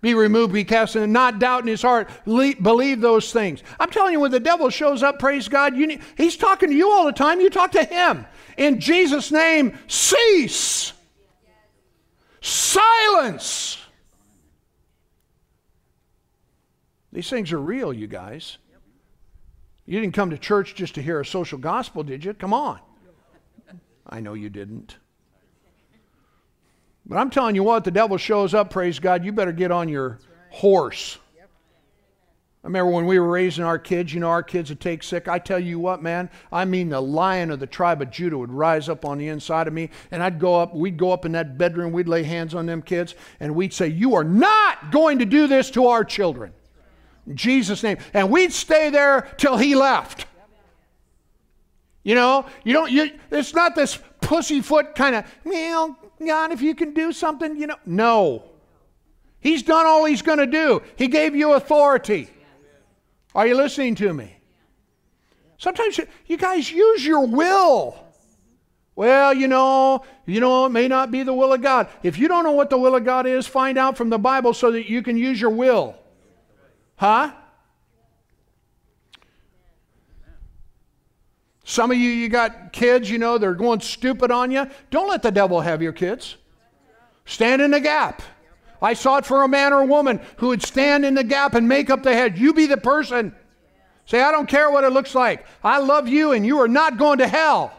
[0.00, 3.64] be removed, be cast, and not doubt in his heart, believe those things.
[3.80, 6.88] I'm telling you, when the devil shows up, praise God, need, he's talking to you
[6.88, 7.40] all the time.
[7.40, 8.24] You talk to him
[8.58, 10.92] in Jesus' name, cease.
[12.40, 13.78] Silence.
[17.12, 18.58] These things are real, you guys.
[19.86, 22.34] You didn't come to church just to hear a social gospel, did you?
[22.34, 22.80] Come on.
[24.06, 24.96] I know you didn't.
[27.06, 29.88] But I'm telling you what, the devil shows up, praise God, you better get on
[29.88, 30.18] your
[30.50, 31.18] horse.
[32.68, 35.26] Remember when we were raising our kids, you know, our kids would take sick.
[35.26, 38.52] I tell you what, man, I mean, the lion of the tribe of Judah would
[38.52, 41.32] rise up on the inside of me, and I'd go up, we'd go up in
[41.32, 45.18] that bedroom, we'd lay hands on them kids, and we'd say, You are not going
[45.20, 46.52] to do this to our children.
[47.26, 47.96] In Jesus' name.
[48.12, 50.26] And we'd stay there till he left.
[52.02, 56.74] You know, you don't, you, it's not this pussyfoot kind of, well, God, if you
[56.74, 57.78] can do something, you know.
[57.86, 58.44] No.
[59.40, 60.82] He's done all he's going to do.
[60.96, 62.28] He gave you authority.
[63.34, 64.36] Are you listening to me?
[65.58, 67.98] Sometimes you guys use your will.
[68.94, 71.88] Well, you know, you know, it may not be the will of God.
[72.02, 74.54] If you don't know what the will of God is, find out from the Bible
[74.54, 75.96] so that you can use your will.
[76.96, 77.32] Huh?
[81.62, 84.66] Some of you, you got kids, you know, they're going stupid on you.
[84.90, 86.36] Don't let the devil have your kids.
[87.24, 88.22] Stand in the gap.
[88.80, 91.68] I sought for a man or a woman who would stand in the gap and
[91.68, 92.38] make up the head.
[92.38, 93.34] You be the person.
[94.06, 95.44] Say, I don't care what it looks like.
[95.62, 97.74] I love you and you are not going to hell.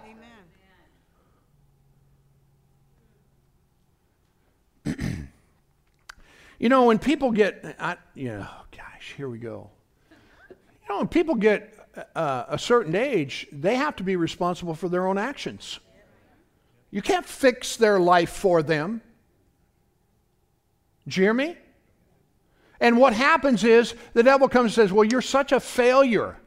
[6.60, 9.70] you know, when people get, I, you know, gosh, here we go.
[10.50, 10.56] You
[10.90, 11.74] know, when people get
[12.16, 15.80] uh, a certain age, they have to be responsible for their own actions.
[16.92, 19.02] You can't fix their life for them.
[21.10, 21.58] Do you hear me?
[22.80, 26.38] And what happens is the devil comes and says, Well, you're such a failure.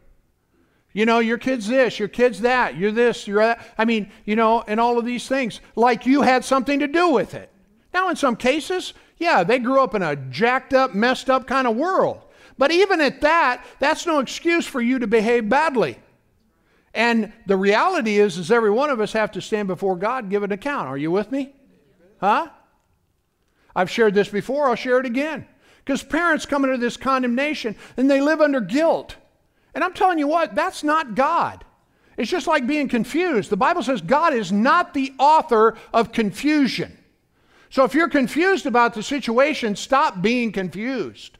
[0.94, 3.66] You know, your kid's this, your kid's that, you're this, you're that.
[3.78, 7.08] I mean, you know, and all of these things, like you had something to do
[7.08, 7.50] with it.
[7.94, 11.66] Now, in some cases, yeah, they grew up in a jacked up, messed up kind
[11.66, 12.20] of world.
[12.58, 15.98] But even at that, that's no excuse for you to behave badly.
[16.94, 20.42] And the reality is, is every one of us have to stand before God give
[20.42, 20.88] an account.
[20.88, 21.54] Are you with me?
[22.20, 22.48] Huh?
[23.74, 25.46] I've shared this before, I'll share it again.
[25.84, 29.16] Because parents come into this condemnation and they live under guilt.
[29.74, 31.64] And I'm telling you what, that's not God.
[32.16, 33.50] It's just like being confused.
[33.50, 36.98] The Bible says God is not the author of confusion.
[37.70, 41.38] So if you're confused about the situation, stop being confused.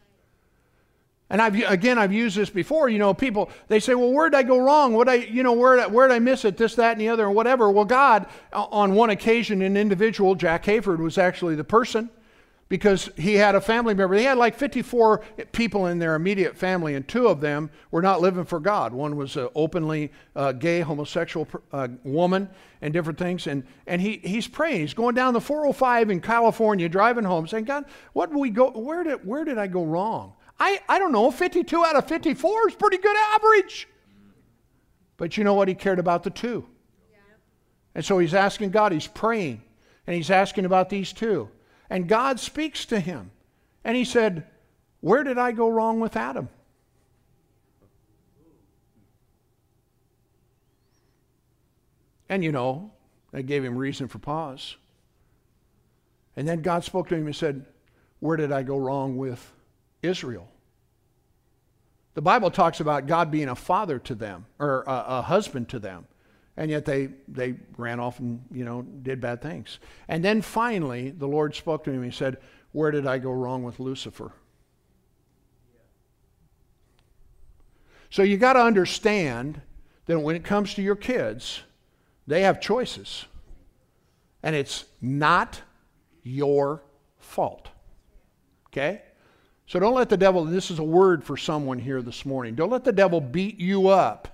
[1.28, 2.91] And I've again I've used this before.
[2.91, 4.93] You know, people they say, "Well, where did I go wrong?
[4.93, 6.59] What I you know where where did I miss it?
[6.59, 10.64] This, that, and the other, or whatever." Well, God, on one occasion, an individual, Jack
[10.64, 12.11] Hayford, was actually the person
[12.68, 14.16] because he had a family member.
[14.16, 18.20] He had like 54 people in their immediate family, and two of them were not
[18.20, 18.94] living for God.
[18.94, 22.48] One was an openly uh, gay, homosexual uh, woman,
[22.80, 23.46] and different things.
[23.46, 24.80] And, and he, he's praying.
[24.80, 27.84] He's going down the 405 in California, driving home, saying, God,
[28.14, 28.70] what did we go?
[28.70, 30.32] Where did, where did I go wrong?
[30.58, 33.88] I, I don't know, 52 out of 54 is pretty good average.
[35.16, 35.68] But you know what?
[35.68, 36.66] He cared about the two.
[37.10, 37.18] Yeah.
[37.96, 39.62] And so he's asking God, he's praying,
[40.06, 41.50] and he's asking about these two.
[41.93, 43.32] And God speaks to him.
[43.84, 44.47] And he said,
[45.03, 46.49] Where did I go wrong with Adam?
[52.30, 52.93] And you know,
[53.32, 54.76] that gave him reason for pause.
[56.34, 57.66] And then God spoke to him and said,
[58.20, 59.53] Where did I go wrong with
[60.01, 60.49] Israel?
[62.14, 65.78] The Bible talks about God being a father to them, or a, a husband to
[65.78, 66.07] them
[66.57, 69.78] and yet they they ran off and you know did bad things.
[70.09, 72.38] And then finally the lord spoke to him and he said
[72.72, 74.32] where did i go wrong with lucifer?
[78.11, 79.61] So you got to understand
[80.05, 81.62] that when it comes to your kids
[82.26, 83.26] they have choices.
[84.44, 85.61] And it's not
[86.22, 86.82] your
[87.18, 87.68] fault.
[88.68, 89.03] Okay?
[89.66, 92.55] So don't let the devil this is a word for someone here this morning.
[92.55, 94.32] Don't let the devil beat you up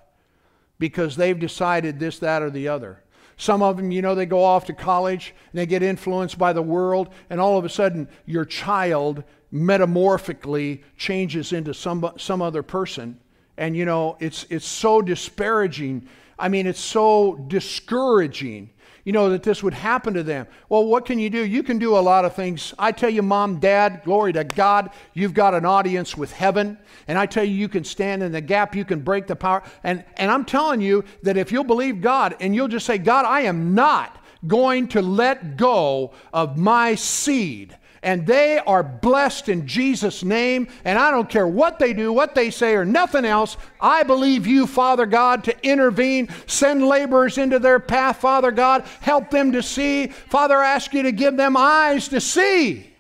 [0.79, 3.03] because they've decided this, that, or the other.
[3.37, 6.53] Some of them, you know, they go off to college and they get influenced by
[6.53, 12.63] the world, and all of a sudden your child metamorphically changes into some, some other
[12.63, 13.19] person.
[13.57, 16.09] And, you know, it's, it's so disparaging.
[16.39, 18.71] I mean, it's so discouraging
[19.09, 20.47] you know, that this would happen to them.
[20.69, 21.43] Well, what can you do?
[21.43, 22.75] You can do a lot of things.
[22.79, 26.77] I tell you, mom, dad, glory to God, you've got an audience with heaven.
[27.07, 29.63] And I tell you, you can stand in the gap, you can break the power.
[29.83, 33.25] And, and I'm telling you that if you'll believe God and you'll just say, God,
[33.25, 39.67] I am not going to let go of my seed and they are blessed in
[39.67, 40.69] Jesus' name.
[40.85, 43.57] And I don't care what they do, what they say, or nothing else.
[43.81, 46.29] I believe you, Father God, to intervene.
[46.47, 48.85] Send laborers into their path, Father God.
[49.01, 50.09] Help them to see.
[50.09, 52.93] Father, I ask you to give them eyes to see.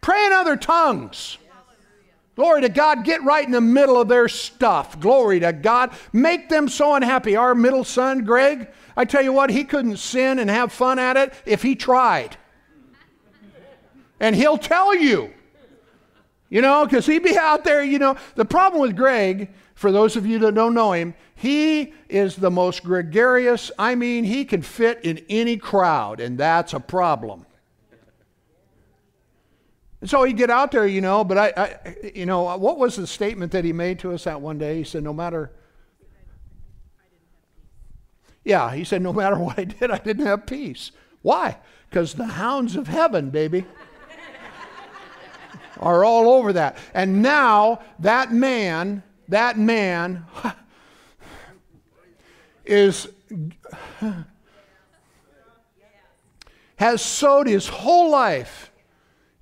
[0.00, 1.38] Pray in other tongues.
[2.36, 3.04] Glory to God.
[3.04, 5.00] Get right in the middle of their stuff.
[5.00, 5.90] Glory to God.
[6.12, 7.34] Make them so unhappy.
[7.34, 11.16] Our middle son, Greg, I tell you what, he couldn't sin and have fun at
[11.16, 12.36] it if he tried.
[14.20, 15.32] And he'll tell you.
[16.48, 18.16] You know, because he'd be out there, you know.
[18.36, 22.50] The problem with Greg, for those of you that don't know him, he is the
[22.50, 23.70] most gregarious.
[23.78, 27.46] I mean, he can fit in any crowd, and that's a problem.
[30.00, 32.96] And so he'd get out there, you know, but I, I, you know, what was
[32.96, 34.76] the statement that he made to us that one day?
[34.76, 35.50] He said, no matter.
[38.44, 40.92] Yeah, he said, no matter what I did, I didn't have peace.
[41.22, 41.58] Why?
[41.90, 43.66] Because the hounds of heaven, baby
[45.78, 46.76] are all over that.
[46.94, 50.24] And now that man, that man
[52.64, 53.08] is
[56.76, 58.70] has sowed his whole life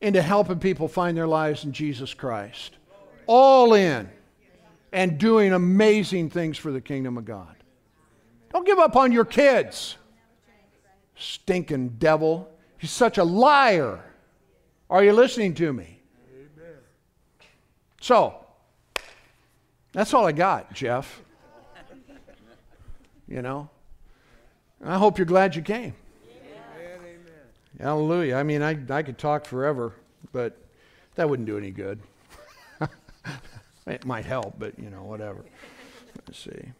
[0.01, 2.76] into helping people find their lives in Jesus Christ.
[3.26, 4.09] All in
[4.93, 7.57] and doing amazing things for the kingdom of God.
[8.53, 9.97] Don't give up on your kids.
[11.16, 12.49] Stinking devil.
[12.78, 14.05] He's such a liar.
[14.89, 15.93] Are you listening to me?
[18.05, 18.35] So,
[19.93, 21.23] that's all I got, Jeff.
[23.27, 23.71] You know?
[24.85, 25.95] I hope you're glad you came.
[26.29, 26.61] Amen.
[27.81, 28.37] Hallelujah.
[28.37, 29.95] I mean, I, I could talk forever,
[30.33, 30.59] but
[31.15, 31.99] that wouldn't do any good.
[33.87, 35.43] It might help, but you know, whatever.
[36.27, 36.73] Let's see.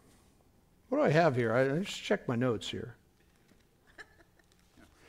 [0.89, 1.55] What do I have here?
[1.55, 2.95] I, I just check my notes here.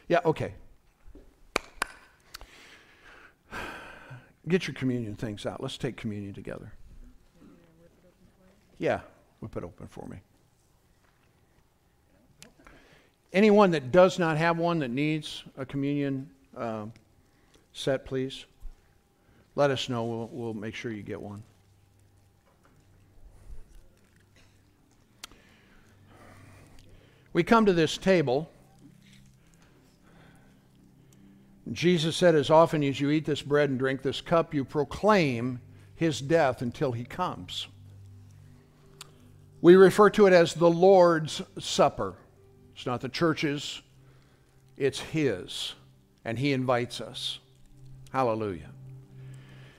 [0.09, 0.55] Yeah, okay.
[4.49, 5.62] Get your communion things out.
[5.62, 6.72] Let's take communion together.
[8.78, 9.01] Yeah,
[9.40, 10.18] whip it open for me.
[13.32, 16.92] Anyone that does not have one that needs a communion um,
[17.72, 18.47] set, please
[19.57, 20.05] let us know.
[20.05, 21.42] We'll, we'll make sure you get one.
[27.32, 28.51] We come to this table.
[31.73, 35.61] Jesus said, As often as you eat this bread and drink this cup, you proclaim
[35.95, 37.67] his death until he comes.
[39.61, 42.14] We refer to it as the Lord's Supper.
[42.75, 43.81] It's not the church's,
[44.77, 45.75] it's his.
[46.25, 47.39] And he invites us.
[48.12, 48.71] Hallelujah.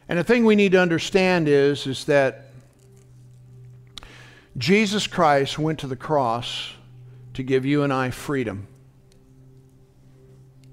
[0.09, 2.45] And the thing we need to understand is, is that
[4.57, 6.73] Jesus Christ went to the cross
[7.35, 8.67] to give you and I freedom.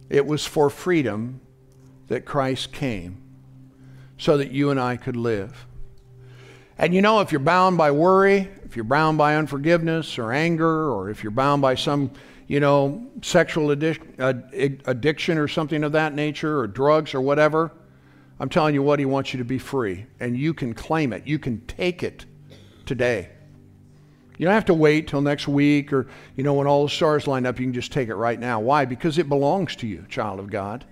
[0.09, 1.41] It was for freedom
[2.09, 3.23] that Christ came
[4.19, 5.67] so that you and I could live.
[6.77, 10.91] And you know, if you're bound by worry, if you're bound by unforgiveness or anger,
[10.91, 12.11] or if you're bound by some,
[12.49, 17.73] you know, sexual addiction or something of that nature, or drugs or whatever,
[18.41, 20.07] I'm telling you what, He wants you to be free.
[20.19, 22.27] And you can claim it, you can take it
[22.87, 23.31] today.
[24.37, 27.27] You don't have to wait till next week or, you know, when all the stars
[27.27, 28.59] line up, you can just take it right now.
[28.59, 28.85] Why?
[28.85, 30.85] Because it belongs to you, child of God.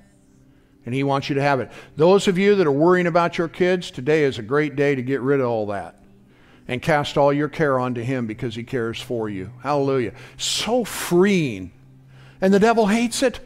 [0.86, 1.70] And He wants you to have it.
[1.96, 5.02] Those of you that are worrying about your kids, today is a great day to
[5.02, 5.96] get rid of all that
[6.68, 9.50] and cast all your care onto Him because He cares for you.
[9.62, 10.12] Hallelujah.
[10.36, 11.72] So freeing.
[12.40, 13.40] And the devil hates it.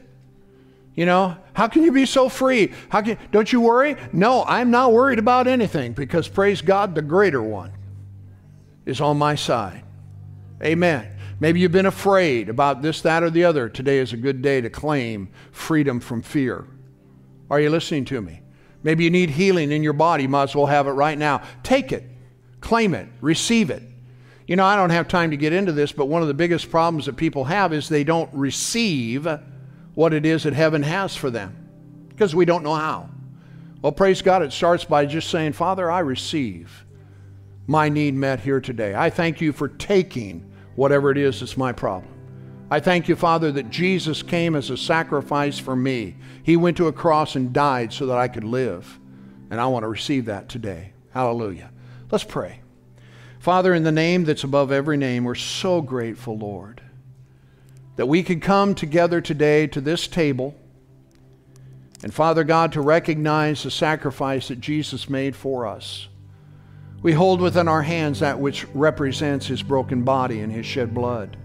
[0.94, 2.72] You know, how can you be so free?
[2.88, 3.97] How can don't you worry?
[4.12, 7.72] No, I'm not worried about anything because praise God, the greater one
[8.86, 9.82] is on my side.
[10.62, 11.16] Amen.
[11.38, 13.68] Maybe you've been afraid about this, that, or the other.
[13.68, 16.66] Today is a good day to claim freedom from fear.
[17.50, 18.40] Are you listening to me?
[18.82, 20.22] Maybe you need healing in your body.
[20.22, 21.42] You might as well have it right now.
[21.62, 22.04] Take it,
[22.61, 23.82] claim it, receive it.
[24.46, 26.70] You know, I don't have time to get into this, but one of the biggest
[26.70, 29.28] problems that people have is they don't receive
[29.94, 31.68] what it is that heaven has for them
[32.09, 33.11] because we don't know how.
[33.82, 36.86] Well, praise God, it starts by just saying, Father, I receive
[37.66, 38.94] my need met here today.
[38.94, 42.12] I thank you for taking whatever it is that's my problem.
[42.70, 46.16] I thank you, Father, that Jesus came as a sacrifice for me.
[46.42, 48.98] He went to a cross and died so that I could live.
[49.50, 50.92] And I want to receive that today.
[51.10, 51.70] Hallelujah.
[52.10, 52.60] Let's pray.
[53.38, 56.82] Father, in the name that's above every name, we're so grateful, Lord,
[57.94, 60.56] that we could come together today to this table.
[62.02, 66.08] And Father God, to recognize the sacrifice that Jesus made for us.
[67.03, 71.36] We hold within our hands that which represents his broken body and his shed blood.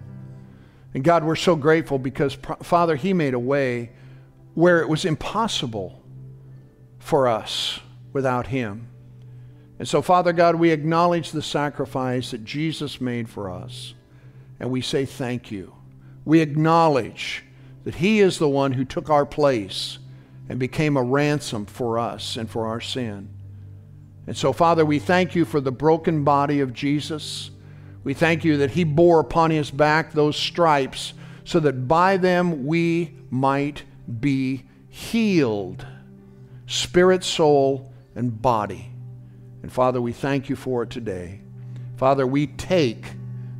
[0.93, 3.91] And God, we're so grateful because, Father, he made a way
[4.53, 6.01] where it was impossible
[6.99, 7.79] for us
[8.13, 8.87] without him.
[9.79, 13.93] And so, Father God, we acknowledge the sacrifice that Jesus made for us,
[14.59, 15.73] and we say thank you.
[16.23, 17.43] We acknowledge
[17.83, 19.97] that he is the one who took our place
[20.49, 23.29] and became a ransom for us and for our sin.
[24.27, 27.51] And so, Father, we thank you for the broken body of Jesus.
[28.03, 31.13] We thank you that he bore upon his back those stripes
[31.43, 33.83] so that by them we might
[34.19, 35.85] be healed
[36.67, 38.91] spirit, soul, and body.
[39.61, 41.41] And Father, we thank you for it today.
[41.97, 43.05] Father, we take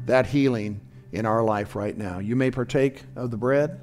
[0.06, 0.82] that healing
[1.12, 2.20] in our life right now.
[2.20, 3.82] You may partake of the bread.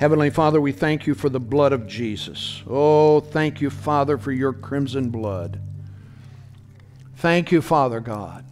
[0.00, 2.62] Heavenly Father, we thank you for the blood of Jesus.
[2.66, 5.60] Oh, thank you, Father, for your crimson blood.
[7.16, 8.46] Thank you, Father God.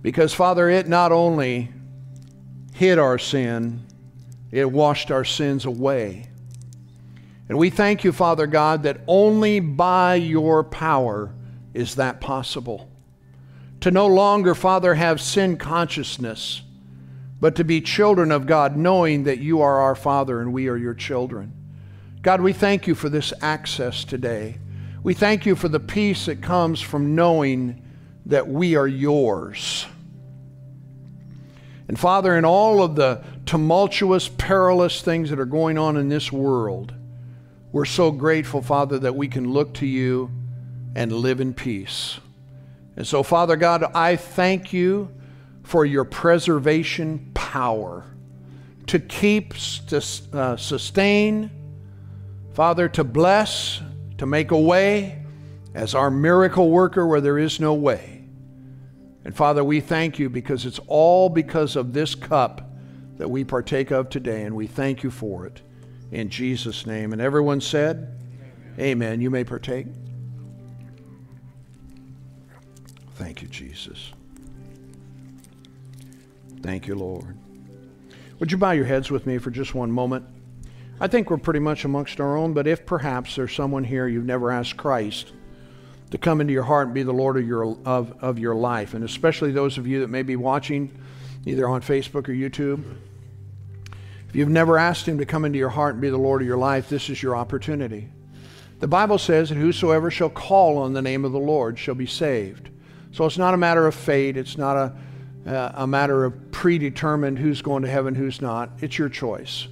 [0.00, 1.72] Because, Father, it not only
[2.72, 3.84] hid our sin,
[4.52, 6.28] it washed our sins away.
[7.48, 11.34] And we thank you, Father God, that only by your power
[11.74, 12.88] is that possible.
[13.80, 16.62] To no longer, Father, have sin consciousness
[17.40, 20.76] but to be children of God, knowing that you are our Father and we are
[20.76, 21.52] your children.
[22.22, 24.58] God, we thank you for this access today.
[25.02, 27.82] We thank you for the peace that comes from knowing
[28.26, 29.86] that we are yours.
[31.86, 36.30] And Father, in all of the tumultuous, perilous things that are going on in this
[36.30, 36.92] world,
[37.72, 40.30] we're so grateful, Father, that we can look to you
[40.94, 42.18] and live in peace.
[42.96, 45.10] And so, Father God, I thank you
[45.68, 48.02] for your preservation power
[48.86, 49.52] to keep,
[49.86, 50.02] to
[50.32, 51.50] uh, sustain,
[52.54, 53.82] Father, to bless,
[54.16, 55.22] to make a way
[55.74, 58.24] as our miracle worker where there is no way.
[59.26, 62.70] And Father, we thank you because it's all because of this cup
[63.18, 65.60] that we partake of today, and we thank you for it
[66.12, 67.12] in Jesus' name.
[67.12, 68.18] And everyone said,
[68.78, 68.86] Amen.
[68.86, 69.20] Amen.
[69.20, 69.86] You may partake.
[73.16, 74.14] Thank you, Jesus.
[76.62, 77.36] Thank you, Lord.
[78.38, 80.24] Would you bow your heads with me for just one moment?
[81.00, 84.24] I think we're pretty much amongst our own, but if perhaps there's someone here you've
[84.24, 85.32] never asked Christ
[86.10, 88.94] to come into your heart and be the Lord of your, of, of your life,
[88.94, 90.96] and especially those of you that may be watching
[91.46, 92.82] either on Facebook or YouTube,
[94.28, 96.48] if you've never asked Him to come into your heart and be the Lord of
[96.48, 98.08] your life, this is your opportunity.
[98.80, 102.06] The Bible says that whosoever shall call on the name of the Lord shall be
[102.06, 102.68] saved.
[103.12, 104.36] So it's not a matter of fate.
[104.36, 104.96] It's not a,
[105.48, 108.70] uh, a matter of predetermined who's going to heaven, who's not.
[108.80, 109.68] It's your choice.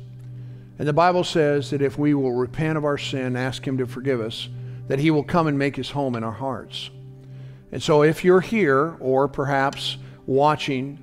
[0.79, 3.87] And the Bible says that if we will repent of our sin, ask Him to
[3.87, 4.49] forgive us,
[4.89, 6.91] that He will come and make His home in our hearts.
[7.72, 11.03] And so if you're here or perhaps watching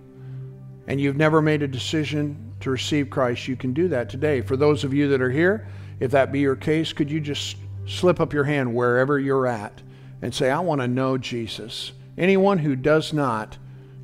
[0.87, 4.41] and you've never made a decision to receive Christ, you can do that today.
[4.41, 5.67] For those of you that are here,
[5.99, 9.81] if that be your case, could you just slip up your hand wherever you're at
[10.21, 11.91] and say, I want to know Jesus?
[12.17, 13.57] anyone who does not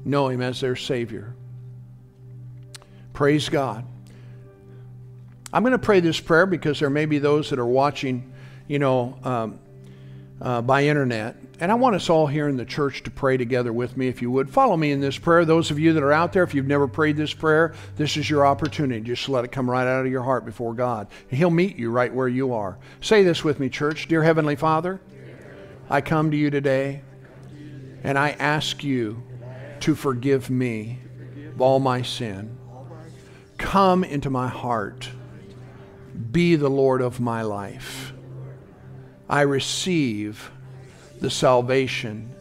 [0.05, 1.33] know him as their Savior.
[3.13, 3.85] Praise God.
[5.51, 8.31] I'm going to pray this prayer because there may be those that are watching,
[8.67, 9.59] you know, um,
[10.41, 11.35] uh, by internet.
[11.59, 14.21] And I want us all here in the church to pray together with me, if
[14.21, 14.49] you would.
[14.49, 15.43] Follow me in this prayer.
[15.43, 18.29] Those of you that are out there, if you've never prayed this prayer, this is
[18.29, 19.01] your opportunity.
[19.01, 21.07] Just let it come right out of your heart before God.
[21.29, 22.77] He'll meet you right where you are.
[23.01, 24.07] Say this with me, church.
[24.07, 25.01] Dear Heavenly Father,
[25.89, 27.01] I come to you today
[28.03, 29.21] and I ask you
[29.81, 30.99] to forgive me
[31.53, 32.57] of all my sin.
[33.57, 35.09] Come into my heart.
[36.31, 38.13] Be the Lord of my life.
[39.29, 40.51] I receive
[41.19, 42.33] the salvation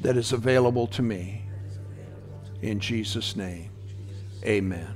[0.00, 1.42] that is available to me.
[2.62, 3.70] In Jesus' name,
[4.44, 4.88] amen.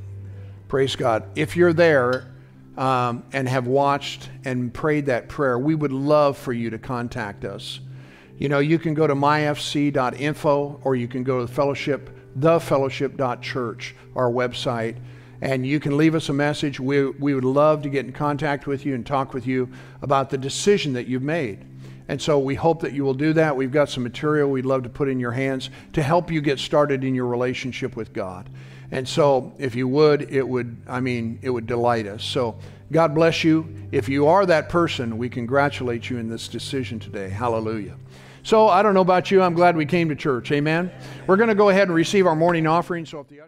[0.68, 1.24] Praise God.
[1.34, 2.32] If you're there
[2.76, 7.44] um, and have watched and prayed that prayer, we would love for you to contact
[7.44, 7.80] us.
[8.41, 13.95] You know, you can go to myfc.info or you can go to the fellowship, thefellowship.church,
[14.16, 14.97] our website,
[15.43, 16.80] and you can leave us a message.
[16.80, 19.68] We, we would love to get in contact with you and talk with you
[20.01, 21.66] about the decision that you've made.
[22.09, 23.55] And so we hope that you will do that.
[23.55, 26.59] We've got some material we'd love to put in your hands to help you get
[26.59, 28.49] started in your relationship with God.
[28.91, 32.24] And so if you would, it would, I mean, it would delight us.
[32.24, 32.59] So
[32.91, 33.86] God bless you.
[33.93, 37.28] If you are that person, we congratulate you in this decision today.
[37.28, 37.97] Hallelujah.
[38.43, 39.43] So I don't know about you.
[39.43, 40.51] I'm glad we came to church.
[40.53, 40.91] Amen.
[41.26, 43.07] We're going to go ahead and receive our morning offering.
[43.07, 43.41] So if the